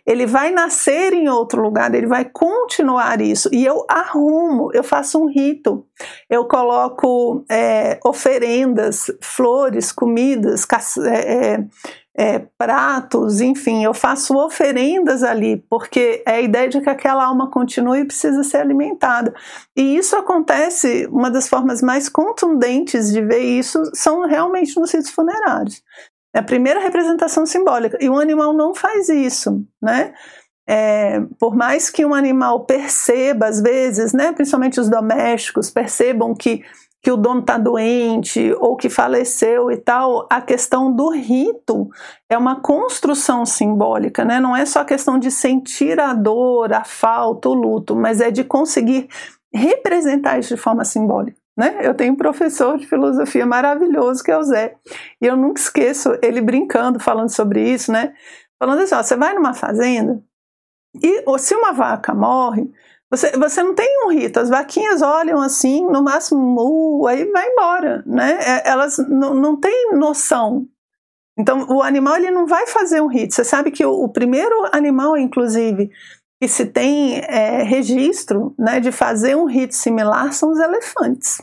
Ele 0.06 0.26
vai 0.26 0.50
nascer 0.50 1.12
em 1.12 1.28
outro 1.28 1.62
lugar, 1.62 1.94
ele 1.94 2.06
vai 2.06 2.24
continuar 2.24 3.20
isso. 3.20 3.48
E 3.52 3.64
eu 3.64 3.84
arrumo, 3.88 4.70
eu 4.72 4.82
faço 4.82 5.22
um 5.22 5.26
rito. 5.26 5.86
Eu 6.28 6.46
coloco 6.46 7.44
é, 7.50 7.98
oferendas, 8.04 9.06
flores, 9.20 9.92
comidas, 9.92 10.66
é, 11.06 11.54
é, 11.54 11.64
é, 12.20 12.38
pratos, 12.58 13.40
enfim, 13.40 13.84
eu 13.84 13.94
faço 13.94 14.36
oferendas 14.36 15.22
ali, 15.22 15.64
porque 15.70 16.22
é 16.26 16.32
a 16.32 16.40
ideia 16.40 16.68
de 16.68 16.80
que 16.80 16.90
aquela 16.90 17.24
alma 17.24 17.50
continue 17.50 18.00
e 18.00 18.04
precisa 18.04 18.42
ser 18.42 18.58
alimentada. 18.58 19.32
E 19.76 19.96
isso 19.96 20.16
acontece, 20.16 21.08
uma 21.10 21.30
das 21.30 21.48
formas 21.48 21.80
mais 21.80 22.10
contundentes 22.10 23.10
de 23.10 23.22
ver 23.22 23.40
isso 23.40 23.80
são 23.94 24.26
realmente 24.26 24.78
nos 24.78 24.92
ritos 24.92 25.10
funerários. 25.10 25.82
É 26.34 26.38
a 26.38 26.42
primeira 26.42 26.80
representação 26.80 27.44
simbólica. 27.44 27.98
E 28.00 28.08
o 28.08 28.18
animal 28.18 28.52
não 28.52 28.74
faz 28.74 29.08
isso, 29.08 29.64
né? 29.82 30.12
É, 30.68 31.20
por 31.38 31.56
mais 31.56 31.90
que 31.90 32.04
um 32.04 32.14
animal 32.14 32.64
perceba, 32.64 33.46
às 33.46 33.60
vezes, 33.60 34.12
né, 34.12 34.30
principalmente 34.32 34.78
os 34.78 34.88
domésticos, 34.88 35.68
percebam 35.68 36.32
que, 36.32 36.62
que 37.02 37.10
o 37.10 37.16
dono 37.16 37.40
está 37.40 37.58
doente 37.58 38.54
ou 38.60 38.76
que 38.76 38.88
faleceu 38.88 39.72
e 39.72 39.76
tal, 39.76 40.28
a 40.30 40.40
questão 40.40 40.94
do 40.94 41.10
rito 41.10 41.88
é 42.28 42.38
uma 42.38 42.60
construção 42.60 43.44
simbólica, 43.44 44.24
né? 44.24 44.38
não 44.38 44.54
é 44.54 44.64
só 44.64 44.80
a 44.80 44.84
questão 44.84 45.18
de 45.18 45.32
sentir 45.32 45.98
a 45.98 46.14
dor, 46.14 46.72
a 46.72 46.84
falta, 46.84 47.48
o 47.48 47.54
luto, 47.54 47.96
mas 47.96 48.20
é 48.20 48.30
de 48.30 48.44
conseguir 48.44 49.08
representar 49.52 50.38
isso 50.38 50.54
de 50.54 50.60
forma 50.60 50.84
simbólica. 50.84 51.39
Né? 51.56 51.78
Eu 51.82 51.94
tenho 51.94 52.12
um 52.12 52.16
professor 52.16 52.78
de 52.78 52.86
filosofia 52.86 53.44
maravilhoso 53.44 54.22
que 54.22 54.30
é 54.30 54.38
o 54.38 54.42
Zé. 54.42 54.76
E 55.20 55.26
eu 55.26 55.36
nunca 55.36 55.60
esqueço 55.60 56.16
ele 56.22 56.40
brincando, 56.40 56.98
falando 57.00 57.28
sobre 57.28 57.62
isso, 57.62 57.92
né? 57.92 58.14
Falando 58.58 58.80
assim: 58.80 58.94
ó, 58.94 59.02
você 59.02 59.16
vai 59.16 59.34
numa 59.34 59.52
fazenda 59.52 60.22
e 60.94 61.22
ou 61.26 61.38
se 61.38 61.54
uma 61.54 61.72
vaca 61.72 62.14
morre, 62.14 62.70
você, 63.10 63.32
você 63.36 63.62
não 63.62 63.74
tem 63.74 64.04
um 64.04 64.10
rito. 64.10 64.40
As 64.40 64.48
vaquinhas 64.48 65.02
olham 65.02 65.40
assim, 65.40 65.84
no 65.86 66.02
máximo, 66.02 66.40
mu, 66.40 67.06
aí 67.06 67.24
vai 67.30 67.48
embora, 67.48 68.02
né? 68.06 68.38
É, 68.40 68.68
elas 68.68 68.98
não, 68.98 69.34
não 69.34 69.56
têm 69.56 69.92
noção. 69.92 70.66
Então, 71.38 71.66
o 71.70 71.82
animal 71.82 72.16
ele 72.16 72.30
não 72.30 72.46
vai 72.46 72.66
fazer 72.66 73.00
um 73.00 73.06
rito. 73.06 73.34
Você 73.34 73.44
sabe 73.44 73.70
que 73.70 73.84
o, 73.84 73.92
o 73.92 74.08
primeiro 74.08 74.68
animal, 74.72 75.16
inclusive, 75.16 75.90
que 76.40 76.48
se 76.48 76.64
tem 76.64 77.18
é, 77.18 77.62
registro 77.62 78.54
né, 78.58 78.80
de 78.80 78.90
fazer 78.90 79.36
um 79.36 79.44
rito 79.44 79.74
similar 79.74 80.32
são 80.32 80.50
os 80.50 80.58
elefantes. 80.58 81.42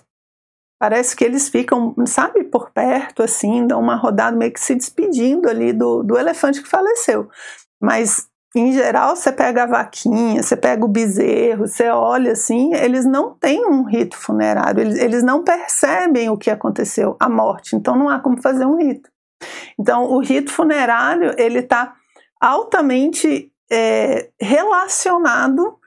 Parece 0.79 1.15
que 1.15 1.23
eles 1.23 1.49
ficam, 1.49 1.93
sabe, 2.05 2.43
por 2.43 2.71
perto, 2.71 3.21
assim, 3.21 3.65
dão 3.65 3.79
uma 3.79 3.95
rodada 3.95 4.35
meio 4.35 4.51
que 4.51 4.59
se 4.59 4.75
despedindo 4.75 5.47
ali 5.49 5.71
do, 5.71 6.03
do 6.03 6.17
elefante 6.17 6.61
que 6.61 6.69
faleceu. 6.69 7.29
Mas, 7.81 8.27
em 8.55 8.71
geral, 8.71 9.15
você 9.15 9.31
pega 9.31 9.63
a 9.63 9.67
vaquinha, 9.67 10.41
você 10.41 10.55
pega 10.55 10.83
o 10.83 10.87
bezerro, 10.87 11.67
você 11.67 11.89
olha 11.89 12.31
assim, 12.31 12.73
eles 12.75 13.05
não 13.05 13.33
têm 13.33 13.65
um 13.67 13.83
rito 13.83 14.17
funerário, 14.17 14.81
eles, 14.81 14.99
eles 14.99 15.23
não 15.23 15.43
percebem 15.43 16.29
o 16.29 16.37
que 16.37 16.49
aconteceu, 16.49 17.15
a 17.19 17.29
morte, 17.29 17.75
então 17.75 17.95
não 17.95 18.09
há 18.09 18.19
como 18.19 18.41
fazer 18.41 18.65
um 18.65 18.77
rito. 18.77 19.09
Então, 19.79 20.05
o 20.05 20.19
rito 20.19 20.51
funerário, 20.51 21.33
ele 21.37 21.59
está 21.59 21.93
altamente 22.39 23.51
é, 23.71 24.29
relacionado 24.39 25.77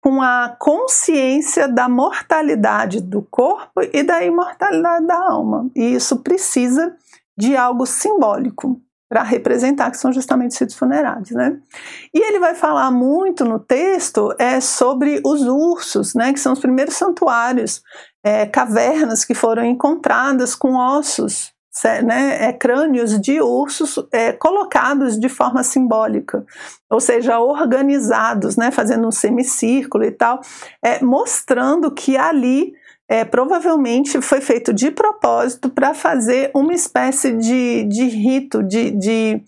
com 0.00 0.20
a 0.20 0.56
consciência 0.58 1.68
da 1.68 1.88
mortalidade 1.88 3.00
do 3.00 3.22
corpo 3.22 3.80
e 3.92 4.02
da 4.02 4.24
imortalidade 4.24 5.06
da 5.06 5.16
alma. 5.16 5.70
E 5.76 5.94
isso 5.94 6.18
precisa 6.18 6.96
de 7.38 7.56
algo 7.56 7.86
simbólico 7.86 8.80
para 9.08 9.22
representar, 9.22 9.90
que 9.90 9.98
são 9.98 10.12
justamente 10.12 10.52
os 10.52 10.58
ritos 10.58 10.74
funerários, 10.74 11.30
né? 11.32 11.58
E 12.12 12.18
ele 12.18 12.40
vai 12.40 12.54
falar 12.54 12.90
muito 12.90 13.44
no 13.44 13.60
texto 13.60 14.34
é 14.38 14.58
sobre 14.58 15.20
os 15.24 15.42
ursos, 15.42 16.14
né? 16.14 16.32
Que 16.32 16.40
são 16.40 16.54
os 16.54 16.58
primeiros 16.58 16.94
santuários, 16.94 17.82
é, 18.24 18.46
cavernas 18.46 19.24
que 19.24 19.34
foram 19.34 19.64
encontradas 19.64 20.54
com 20.54 20.74
ossos 20.74 21.52
né, 22.04 22.48
é, 22.48 22.52
crânios 22.52 23.18
de 23.20 23.40
ursos 23.40 23.98
é, 24.12 24.32
colocados 24.32 25.18
de 25.18 25.28
forma 25.28 25.62
simbólica, 25.62 26.44
ou 26.90 27.00
seja, 27.00 27.40
organizados, 27.40 28.56
né, 28.56 28.70
fazendo 28.70 29.08
um 29.08 29.10
semicírculo 29.10 30.04
e 30.04 30.10
tal, 30.10 30.40
é, 30.82 31.02
mostrando 31.02 31.90
que 31.90 32.16
ali 32.16 32.74
é, 33.08 33.24
provavelmente 33.24 34.20
foi 34.20 34.40
feito 34.40 34.72
de 34.72 34.90
propósito 34.90 35.68
para 35.68 35.94
fazer 35.94 36.50
uma 36.54 36.72
espécie 36.72 37.32
de, 37.32 37.84
de 37.84 38.04
rito, 38.04 38.62
de, 38.62 38.90
de, 38.90 39.42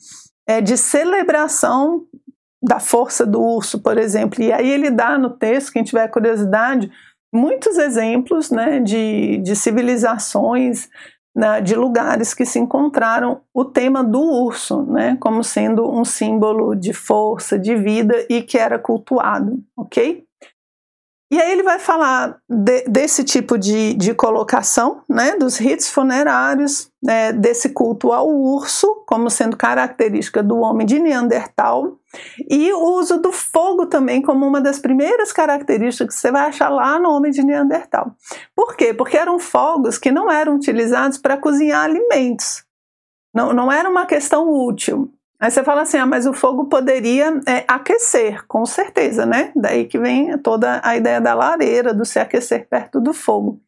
é, 0.46 0.60
de 0.60 0.76
celebração 0.76 2.04
da 2.62 2.80
força 2.80 3.26
do 3.26 3.42
urso, 3.42 3.80
por 3.80 3.98
exemplo. 3.98 4.42
E 4.42 4.52
aí 4.52 4.70
ele 4.70 4.90
dá 4.90 5.18
no 5.18 5.30
texto, 5.30 5.72
quem 5.72 5.84
tiver 5.84 6.08
curiosidade, 6.08 6.90
muitos 7.32 7.76
exemplos 7.76 8.50
né, 8.50 8.80
de, 8.80 9.38
de 9.38 9.56
civilizações 9.56 10.88
né, 11.34 11.60
de 11.60 11.74
lugares 11.74 12.32
que 12.32 12.46
se 12.46 12.58
encontraram 12.58 13.40
o 13.52 13.64
tema 13.64 14.04
do 14.04 14.20
urso, 14.20 14.82
né, 14.82 15.16
como 15.20 15.42
sendo 15.42 15.90
um 15.90 16.04
símbolo 16.04 16.74
de 16.76 16.92
força, 16.92 17.58
de 17.58 17.74
vida 17.74 18.14
e 18.30 18.42
que 18.42 18.56
era 18.56 18.78
cultuado, 18.78 19.60
ok? 19.76 20.24
E 21.34 21.40
aí 21.40 21.50
ele 21.50 21.64
vai 21.64 21.80
falar 21.80 22.38
de, 22.48 22.84
desse 22.84 23.24
tipo 23.24 23.58
de, 23.58 23.92
de 23.94 24.14
colocação, 24.14 25.02
né, 25.08 25.34
dos 25.34 25.56
ritos 25.56 25.90
funerários, 25.90 26.92
né, 27.02 27.32
desse 27.32 27.70
culto 27.70 28.12
ao 28.12 28.28
urso, 28.28 29.02
como 29.04 29.28
sendo 29.28 29.56
característica 29.56 30.44
do 30.44 30.58
homem 30.58 30.86
de 30.86 31.00
Neandertal, 31.00 31.98
e 32.48 32.72
o 32.72 32.78
uso 32.78 33.20
do 33.20 33.32
fogo 33.32 33.86
também 33.86 34.22
como 34.22 34.46
uma 34.46 34.60
das 34.60 34.78
primeiras 34.78 35.32
características 35.32 36.14
que 36.14 36.20
você 36.20 36.30
vai 36.30 36.42
achar 36.42 36.68
lá 36.68 37.00
no 37.00 37.10
homem 37.10 37.32
de 37.32 37.42
Neandertal. 37.42 38.14
Por 38.54 38.76
quê? 38.76 38.94
Porque 38.94 39.16
eram 39.16 39.40
fogos 39.40 39.98
que 39.98 40.12
não 40.12 40.30
eram 40.30 40.54
utilizados 40.54 41.18
para 41.18 41.36
cozinhar 41.36 41.82
alimentos. 41.82 42.62
Não, 43.34 43.52
não 43.52 43.72
era 43.72 43.90
uma 43.90 44.06
questão 44.06 44.48
útil. 44.48 45.12
Aí 45.44 45.50
você 45.50 45.62
fala 45.62 45.82
assim, 45.82 45.98
ah, 45.98 46.06
mas 46.06 46.24
o 46.24 46.32
fogo 46.32 46.64
poderia 46.70 47.38
é, 47.46 47.66
aquecer, 47.68 48.46
com 48.46 48.64
certeza, 48.64 49.26
né? 49.26 49.52
Daí 49.54 49.84
que 49.84 49.98
vem 49.98 50.38
toda 50.38 50.80
a 50.82 50.96
ideia 50.96 51.20
da 51.20 51.34
lareira, 51.34 51.92
do 51.92 52.02
se 52.02 52.18
aquecer 52.18 52.66
perto 52.66 52.98
do 52.98 53.12
fogo. 53.12 53.60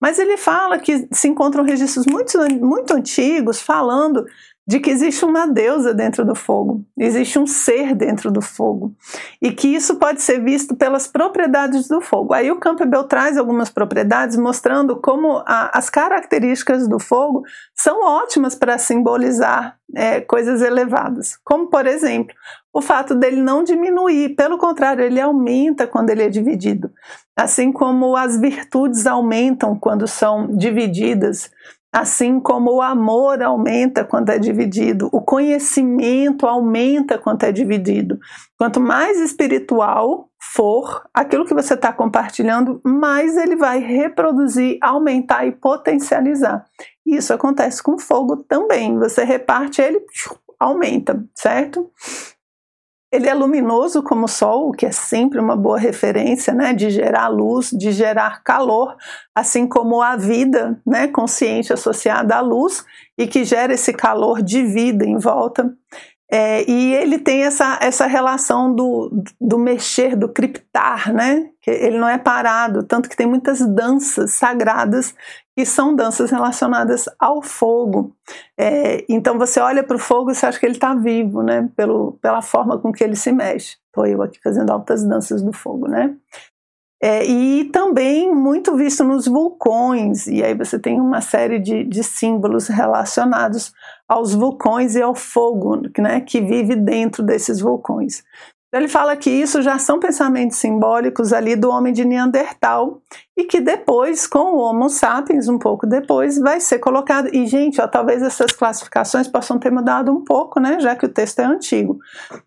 Mas 0.00 0.20
ele 0.20 0.36
fala 0.36 0.78
que 0.78 1.08
se 1.10 1.26
encontram 1.26 1.64
registros 1.64 2.06
muito, 2.06 2.38
muito 2.64 2.94
antigos 2.94 3.60
falando 3.60 4.24
de 4.66 4.80
que 4.80 4.90
existe 4.90 5.24
uma 5.24 5.46
deusa 5.46 5.94
dentro 5.94 6.24
do 6.24 6.34
fogo, 6.34 6.84
existe 6.98 7.38
um 7.38 7.46
ser 7.46 7.94
dentro 7.94 8.32
do 8.32 8.42
fogo, 8.42 8.92
e 9.40 9.52
que 9.52 9.68
isso 9.68 9.94
pode 9.96 10.20
ser 10.20 10.42
visto 10.42 10.74
pelas 10.74 11.06
propriedades 11.06 11.86
do 11.86 12.00
fogo. 12.00 12.34
Aí 12.34 12.50
o 12.50 12.58
Campbell 12.58 13.04
traz 13.04 13.38
algumas 13.38 13.70
propriedades 13.70 14.36
mostrando 14.36 14.96
como 14.96 15.42
a, 15.46 15.70
as 15.72 15.88
características 15.88 16.88
do 16.88 16.98
fogo 16.98 17.44
são 17.74 18.04
ótimas 18.04 18.56
para 18.56 18.76
simbolizar 18.76 19.78
é, 19.94 20.20
coisas 20.20 20.60
elevadas, 20.60 21.38
como 21.44 21.68
por 21.68 21.86
exemplo 21.86 22.34
o 22.72 22.82
fato 22.82 23.14
dele 23.14 23.40
não 23.40 23.64
diminuir, 23.64 24.36
pelo 24.36 24.58
contrário, 24.58 25.02
ele 25.02 25.18
aumenta 25.18 25.86
quando 25.86 26.10
ele 26.10 26.22
é 26.22 26.28
dividido, 26.28 26.92
assim 27.34 27.72
como 27.72 28.14
as 28.14 28.38
virtudes 28.38 29.06
aumentam 29.06 29.78
quando 29.78 30.06
são 30.06 30.54
divididas 30.54 31.50
Assim 31.96 32.38
como 32.38 32.74
o 32.74 32.82
amor 32.82 33.42
aumenta 33.42 34.04
quando 34.04 34.28
é 34.28 34.38
dividido, 34.38 35.08
o 35.10 35.22
conhecimento 35.22 36.46
aumenta 36.46 37.16
quando 37.16 37.44
é 37.44 37.50
dividido. 37.50 38.18
Quanto 38.58 38.78
mais 38.78 39.18
espiritual 39.18 40.28
for 40.38 41.08
aquilo 41.14 41.46
que 41.46 41.54
você 41.54 41.72
está 41.72 41.94
compartilhando, 41.94 42.82
mais 42.84 43.38
ele 43.38 43.56
vai 43.56 43.78
reproduzir, 43.78 44.76
aumentar 44.82 45.46
e 45.46 45.52
potencializar. 45.52 46.66
Isso 47.06 47.32
acontece 47.32 47.82
com 47.82 47.98
fogo 47.98 48.44
também. 48.44 48.98
Você 48.98 49.24
reparte 49.24 49.80
ele, 49.80 50.04
aumenta, 50.60 51.24
certo? 51.34 51.90
Ele 53.12 53.28
é 53.28 53.34
luminoso 53.34 54.02
como 54.02 54.24
o 54.24 54.28
Sol, 54.28 54.68
o 54.68 54.72
que 54.72 54.84
é 54.84 54.90
sempre 54.90 55.38
uma 55.38 55.56
boa 55.56 55.78
referência, 55.78 56.52
né, 56.52 56.74
de 56.74 56.90
gerar 56.90 57.28
luz, 57.28 57.70
de 57.70 57.92
gerar 57.92 58.42
calor, 58.42 58.96
assim 59.34 59.66
como 59.66 60.02
a 60.02 60.16
vida, 60.16 60.80
né, 60.84 61.06
consciente 61.06 61.72
associada 61.72 62.34
à 62.34 62.40
luz 62.40 62.84
e 63.16 63.26
que 63.26 63.44
gera 63.44 63.74
esse 63.74 63.92
calor 63.92 64.42
de 64.42 64.62
vida 64.64 65.04
em 65.04 65.18
volta. 65.18 65.72
É, 66.30 66.68
e 66.68 66.92
ele 66.94 67.18
tem 67.18 67.44
essa, 67.44 67.78
essa 67.80 68.06
relação 68.06 68.74
do, 68.74 69.22
do 69.40 69.58
mexer, 69.58 70.16
do 70.16 70.28
criptar, 70.28 71.12
né? 71.12 71.50
Ele 71.64 71.98
não 71.98 72.08
é 72.08 72.18
parado, 72.18 72.82
tanto 72.82 73.08
que 73.08 73.16
tem 73.16 73.26
muitas 73.26 73.60
danças 73.60 74.32
sagradas 74.32 75.14
que 75.56 75.64
são 75.64 75.94
danças 75.94 76.30
relacionadas 76.30 77.08
ao 77.18 77.42
fogo. 77.42 78.14
É, 78.58 79.04
então 79.08 79.38
você 79.38 79.60
olha 79.60 79.84
para 79.84 79.96
o 79.96 80.00
fogo 80.00 80.30
e 80.30 80.34
você 80.34 80.46
acha 80.46 80.58
que 80.58 80.66
ele 80.66 80.74
está 80.74 80.94
vivo, 80.94 81.42
né? 81.42 81.68
Pelo, 81.76 82.18
pela 82.20 82.42
forma 82.42 82.76
com 82.78 82.92
que 82.92 83.04
ele 83.04 83.16
se 83.16 83.30
mexe. 83.30 83.76
Estou 83.86 84.06
eu 84.06 84.20
aqui 84.20 84.40
fazendo 84.42 84.70
altas 84.70 85.04
danças 85.04 85.42
do 85.42 85.52
fogo, 85.52 85.88
né? 85.88 86.14
É, 87.02 87.26
e 87.26 87.64
também 87.66 88.34
muito 88.34 88.74
visto 88.74 89.04
nos 89.04 89.26
vulcões, 89.26 90.26
e 90.26 90.42
aí 90.42 90.54
você 90.54 90.78
tem 90.78 90.98
uma 90.98 91.20
série 91.20 91.58
de, 91.58 91.84
de 91.84 92.02
símbolos 92.02 92.68
relacionados 92.68 93.72
aos 94.08 94.32
vulcões 94.32 94.96
e 94.96 95.02
ao 95.02 95.14
fogo 95.14 95.82
né, 95.98 96.22
que 96.22 96.40
vive 96.40 96.74
dentro 96.74 97.22
desses 97.22 97.60
vulcões. 97.60 98.24
Ele 98.72 98.88
fala 98.88 99.16
que 99.16 99.30
isso 99.30 99.62
já 99.62 99.78
são 99.78 100.00
pensamentos 100.00 100.58
simbólicos 100.58 101.32
ali 101.32 101.54
do 101.54 101.70
homem 101.70 101.92
de 101.92 102.04
Neandertal 102.04 103.00
e 103.36 103.44
que 103.44 103.60
depois, 103.60 104.26
com 104.26 104.54
o 104.54 104.58
Homo 104.58 104.88
sapiens, 104.88 105.48
um 105.48 105.58
pouco 105.58 105.86
depois, 105.86 106.38
vai 106.38 106.58
ser 106.58 106.78
colocado. 106.78 107.28
E, 107.32 107.46
gente, 107.46 107.80
ó, 107.80 107.86
talvez 107.86 108.22
essas 108.22 108.50
classificações 108.52 109.28
possam 109.28 109.58
ter 109.58 109.70
mudado 109.70 110.10
um 110.10 110.24
pouco, 110.24 110.58
né, 110.58 110.80
já 110.80 110.96
que 110.96 111.06
o 111.06 111.08
texto 111.08 111.38
é 111.38 111.44
antigo. 111.44 111.98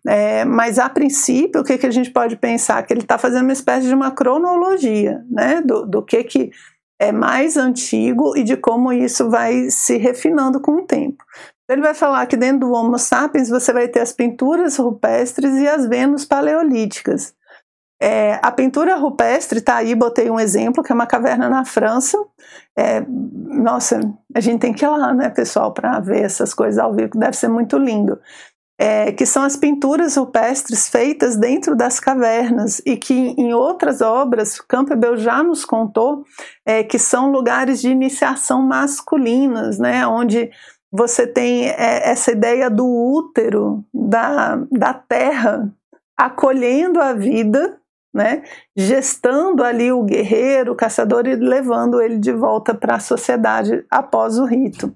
É, 0.06 0.44
mas, 0.44 0.78
a 0.78 0.88
princípio, 0.88 1.62
o 1.62 1.64
que, 1.64 1.78
que 1.78 1.86
a 1.86 1.90
gente 1.90 2.10
pode 2.10 2.36
pensar? 2.36 2.82
Que 2.82 2.92
ele 2.92 3.00
está 3.00 3.16
fazendo 3.16 3.44
uma 3.44 3.52
espécie 3.52 3.88
de 3.88 3.94
uma 3.94 4.10
cronologia 4.10 5.24
né, 5.30 5.62
do, 5.62 5.86
do 5.86 6.02
que, 6.02 6.22
que 6.22 6.50
é 6.98 7.10
mais 7.10 7.56
antigo 7.56 8.36
e 8.36 8.44
de 8.44 8.58
como 8.58 8.92
isso 8.92 9.30
vai 9.30 9.70
se 9.70 9.96
refinando 9.96 10.60
com 10.60 10.72
o 10.72 10.86
tempo. 10.86 11.24
Ele 11.70 11.80
vai 11.80 11.94
falar 11.94 12.26
que 12.26 12.36
dentro 12.36 12.66
do 12.66 12.72
Homo 12.72 12.98
sapiens 12.98 13.48
você 13.48 13.72
vai 13.72 13.86
ter 13.86 14.00
as 14.00 14.12
pinturas 14.12 14.76
rupestres 14.76 15.54
e 15.54 15.68
as 15.68 15.86
Vênus 15.86 16.24
paleolíticas. 16.24 17.32
É, 18.02 18.40
a 18.42 18.50
pintura 18.50 18.96
rupestre 18.96 19.58
está 19.58 19.76
aí, 19.76 19.94
botei 19.94 20.30
um 20.30 20.40
exemplo, 20.40 20.82
que 20.82 20.90
é 20.90 20.94
uma 20.94 21.06
caverna 21.06 21.48
na 21.48 21.64
França. 21.64 22.18
É, 22.76 23.04
nossa, 23.06 24.00
a 24.34 24.40
gente 24.40 24.60
tem 24.60 24.72
que 24.72 24.84
ir 24.84 24.88
lá, 24.88 25.12
né, 25.12 25.28
pessoal, 25.28 25.72
para 25.72 26.00
ver 26.00 26.22
essas 26.22 26.52
coisas 26.54 26.78
ao 26.78 26.94
vivo, 26.94 27.10
que 27.10 27.18
deve 27.18 27.36
ser 27.36 27.48
muito 27.48 27.78
lindo. 27.78 28.18
É, 28.76 29.12
que 29.12 29.26
são 29.26 29.42
as 29.42 29.56
pinturas 29.56 30.16
rupestres 30.16 30.88
feitas 30.88 31.36
dentro 31.36 31.76
das 31.76 32.00
cavernas 32.00 32.80
e 32.86 32.96
que 32.96 33.34
em 33.36 33.52
outras 33.52 34.00
obras, 34.00 34.58
Campbell 34.58 35.18
já 35.18 35.42
nos 35.42 35.66
contou 35.66 36.24
é, 36.64 36.82
que 36.82 36.98
são 36.98 37.30
lugares 37.30 37.82
de 37.82 37.90
iniciação 37.90 38.62
masculinas, 38.62 39.78
né, 39.78 40.06
onde 40.06 40.50
você 40.92 41.26
tem 41.26 41.68
é, 41.68 42.10
essa 42.10 42.32
ideia 42.32 42.68
do 42.68 42.86
útero, 42.86 43.84
da, 43.92 44.56
da 44.70 44.92
terra, 44.94 45.72
acolhendo 46.16 47.00
a 47.00 47.12
vida, 47.12 47.78
né? 48.12 48.42
gestando 48.76 49.62
ali 49.62 49.92
o 49.92 50.02
guerreiro, 50.02 50.72
o 50.72 50.76
caçador 50.76 51.26
e 51.26 51.36
levando 51.36 52.00
ele 52.00 52.18
de 52.18 52.32
volta 52.32 52.74
para 52.74 52.96
a 52.96 53.00
sociedade 53.00 53.84
após 53.90 54.38
o 54.38 54.44
rito. 54.44 54.94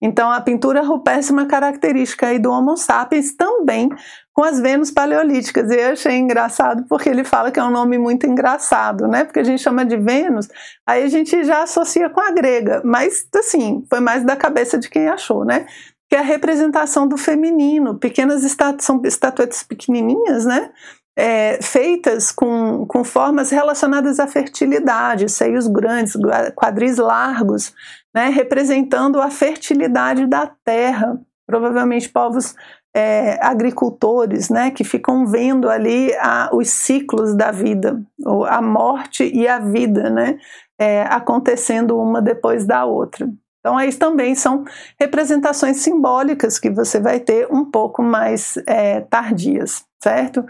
Então, 0.00 0.30
a 0.30 0.40
pintura 0.40 0.82
rupestre 0.82 1.34
é 1.34 1.38
uma 1.38 1.46
característica 1.46 2.26
aí 2.26 2.38
do 2.38 2.50
Homo 2.50 2.76
sapiens 2.76 3.34
também 3.34 3.88
com 4.34 4.42
as 4.42 4.60
Vênus 4.60 4.90
paleolíticas. 4.90 5.70
E 5.70 5.76
eu 5.76 5.92
achei 5.92 6.16
engraçado 6.16 6.84
porque 6.88 7.08
ele 7.08 7.24
fala 7.24 7.50
que 7.50 7.60
é 7.60 7.64
um 7.64 7.70
nome 7.70 7.96
muito 7.96 8.26
engraçado, 8.26 9.06
né? 9.06 9.24
Porque 9.24 9.38
a 9.38 9.44
gente 9.44 9.62
chama 9.62 9.86
de 9.86 9.96
Vênus, 9.96 10.48
aí 10.86 11.04
a 11.04 11.08
gente 11.08 11.44
já 11.44 11.62
associa 11.62 12.10
com 12.10 12.20
a 12.20 12.32
grega, 12.32 12.82
mas 12.84 13.26
assim, 13.34 13.84
foi 13.88 14.00
mais 14.00 14.24
da 14.24 14.36
cabeça 14.36 14.76
de 14.76 14.90
quem 14.90 15.08
achou, 15.08 15.44
né? 15.44 15.66
Que 16.10 16.16
é 16.16 16.18
a 16.18 16.22
representação 16.22 17.06
do 17.06 17.16
feminino, 17.16 17.94
pequenas 17.94 18.42
estátuas, 18.42 18.84
são 18.84 19.00
estatuetas 19.04 19.62
pequenininhas, 19.62 20.44
né? 20.44 20.70
É, 21.16 21.60
feitas 21.62 22.32
com, 22.32 22.84
com 22.86 23.04
formas 23.04 23.50
relacionadas 23.50 24.18
à 24.18 24.26
fertilidade, 24.26 25.28
seios 25.28 25.68
grandes, 25.68 26.14
quadris 26.56 26.96
largos, 26.96 27.72
né, 28.14 28.28
representando 28.28 29.20
a 29.20 29.30
fertilidade 29.30 30.26
da 30.26 30.46
terra. 30.64 31.18
Provavelmente 31.46 32.08
povos 32.08 32.54
é, 32.94 33.38
agricultores, 33.44 34.48
né, 34.48 34.70
que 34.70 34.84
ficam 34.84 35.26
vendo 35.26 35.68
ali 35.68 36.14
a, 36.20 36.48
os 36.52 36.70
ciclos 36.70 37.34
da 37.34 37.50
vida, 37.50 38.00
a 38.48 38.62
morte 38.62 39.28
e 39.34 39.48
a 39.48 39.58
vida, 39.58 40.08
né, 40.08 40.38
é, 40.78 41.02
acontecendo 41.02 41.98
uma 41.98 42.22
depois 42.22 42.64
da 42.64 42.84
outra. 42.84 43.28
Então, 43.58 43.76
aí 43.78 43.92
também 43.94 44.34
são 44.34 44.64
representações 45.00 45.78
simbólicas 45.78 46.58
que 46.58 46.70
você 46.70 47.00
vai 47.00 47.18
ter 47.18 47.50
um 47.50 47.64
pouco 47.64 48.02
mais 48.02 48.58
é, 48.66 49.00
tardias, 49.00 49.84
certo? 50.02 50.44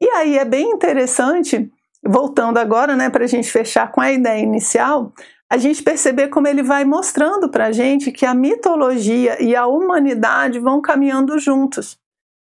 E 0.00 0.08
aí 0.10 0.38
é 0.38 0.44
bem 0.44 0.70
interessante, 0.70 1.68
voltando 2.04 2.58
agora, 2.58 2.94
né, 2.94 3.10
para 3.10 3.24
a 3.24 3.26
gente 3.26 3.50
fechar 3.50 3.90
com 3.90 4.00
a 4.00 4.12
ideia 4.12 4.40
inicial, 4.40 5.12
a 5.52 5.58
gente 5.58 5.82
perceber 5.82 6.28
como 6.28 6.48
ele 6.48 6.62
vai 6.62 6.82
mostrando 6.82 7.46
para 7.46 7.66
a 7.66 7.72
gente 7.72 8.10
que 8.10 8.24
a 8.24 8.32
mitologia 8.32 9.36
e 9.38 9.54
a 9.54 9.66
humanidade 9.66 10.58
vão 10.58 10.80
caminhando 10.80 11.38
juntos. 11.38 11.98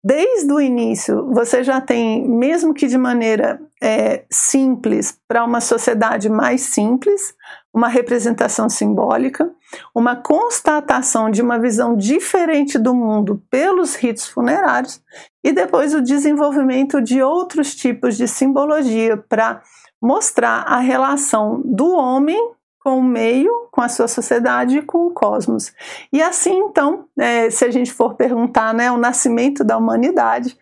Desde 0.01 0.49
o 0.53 0.61
início, 0.61 1.29
você 1.33 1.65
já 1.65 1.81
tem, 1.81 2.25
mesmo 2.25 2.73
que 2.73 2.87
de 2.87 2.97
maneira 2.97 3.59
é, 3.81 4.23
simples, 4.31 5.19
para 5.27 5.43
uma 5.43 5.59
sociedade 5.59 6.29
mais 6.29 6.61
simples, 6.61 7.35
uma 7.73 7.89
representação 7.89 8.69
simbólica, 8.69 9.51
uma 9.93 10.15
constatação 10.15 11.29
de 11.29 11.41
uma 11.41 11.59
visão 11.59 11.97
diferente 11.97 12.79
do 12.79 12.95
mundo 12.95 13.43
pelos 13.49 13.95
ritos 13.95 14.25
funerários, 14.25 15.01
e 15.43 15.51
depois 15.51 15.93
o 15.93 16.01
desenvolvimento 16.01 17.01
de 17.01 17.21
outros 17.21 17.75
tipos 17.75 18.15
de 18.15 18.29
simbologia 18.29 19.17
para 19.17 19.61
mostrar 20.01 20.63
a 20.65 20.79
relação 20.79 21.61
do 21.65 21.91
homem 21.91 22.39
com 22.83 22.99
o 22.99 23.03
meio, 23.03 23.69
com 23.71 23.81
a 23.81 23.87
sua 23.87 24.07
sociedade 24.07 24.79
e 24.79 24.81
com 24.81 25.07
o 25.07 25.11
cosmos. 25.11 25.71
E 26.11 26.21
assim, 26.21 26.57
então, 26.57 27.05
é, 27.17 27.49
se 27.49 27.63
a 27.63 27.71
gente 27.71 27.93
for 27.93 28.15
perguntar 28.15 28.73
né, 28.73 28.91
o 28.91 28.97
nascimento 28.97 29.63
da 29.63 29.77
humanidade, 29.77 30.57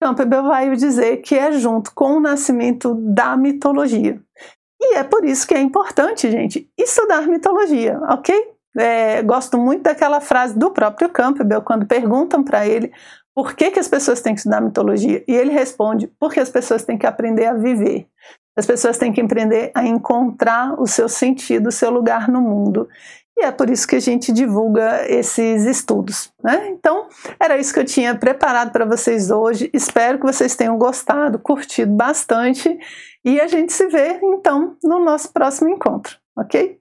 Campbell 0.00 0.44
vai 0.44 0.74
dizer 0.74 1.18
que 1.18 1.34
é 1.34 1.52
junto 1.52 1.92
com 1.94 2.16
o 2.16 2.20
nascimento 2.20 2.94
da 2.94 3.36
mitologia. 3.36 4.20
E 4.80 4.96
é 4.96 5.04
por 5.04 5.24
isso 5.24 5.46
que 5.46 5.54
é 5.54 5.60
importante, 5.60 6.30
gente, 6.30 6.70
estudar 6.78 7.26
mitologia, 7.26 7.98
ok? 8.08 8.34
É, 8.78 9.22
gosto 9.22 9.56
muito 9.58 9.82
daquela 9.82 10.20
frase 10.20 10.58
do 10.58 10.70
próprio 10.70 11.08
Campbell, 11.08 11.62
quando 11.62 11.86
perguntam 11.86 12.42
para 12.42 12.66
ele 12.66 12.92
por 13.34 13.54
que, 13.54 13.70
que 13.70 13.78
as 13.78 13.88
pessoas 13.88 14.20
têm 14.20 14.34
que 14.34 14.40
estudar 14.40 14.60
mitologia. 14.60 15.22
E 15.26 15.34
ele 15.34 15.50
responde: 15.50 16.06
porque 16.18 16.40
as 16.40 16.50
pessoas 16.50 16.84
têm 16.84 16.96
que 16.98 17.06
aprender 17.06 17.46
a 17.46 17.54
viver. 17.54 18.06
As 18.56 18.66
pessoas 18.66 18.96
têm 18.96 19.12
que 19.12 19.20
aprender 19.20 19.70
a 19.74 19.86
encontrar 19.86 20.80
o 20.80 20.86
seu 20.86 21.08
sentido, 21.08 21.68
o 21.68 21.72
seu 21.72 21.90
lugar 21.90 22.28
no 22.28 22.40
mundo. 22.40 22.88
E 23.36 23.44
é 23.44 23.52
por 23.52 23.68
isso 23.68 23.86
que 23.86 23.96
a 23.96 24.00
gente 24.00 24.32
divulga 24.32 25.04
esses 25.06 25.66
estudos. 25.66 26.32
Né? 26.42 26.68
Então, 26.68 27.06
era 27.38 27.58
isso 27.58 27.74
que 27.74 27.80
eu 27.80 27.84
tinha 27.84 28.14
preparado 28.14 28.72
para 28.72 28.86
vocês 28.86 29.30
hoje. 29.30 29.68
Espero 29.74 30.18
que 30.18 30.24
vocês 30.24 30.56
tenham 30.56 30.78
gostado, 30.78 31.38
curtido 31.38 31.92
bastante. 31.92 32.78
E 33.22 33.38
a 33.38 33.46
gente 33.46 33.74
se 33.74 33.88
vê, 33.88 34.18
então, 34.22 34.76
no 34.82 35.04
nosso 35.04 35.30
próximo 35.32 35.68
encontro, 35.68 36.16
ok? 36.34 36.78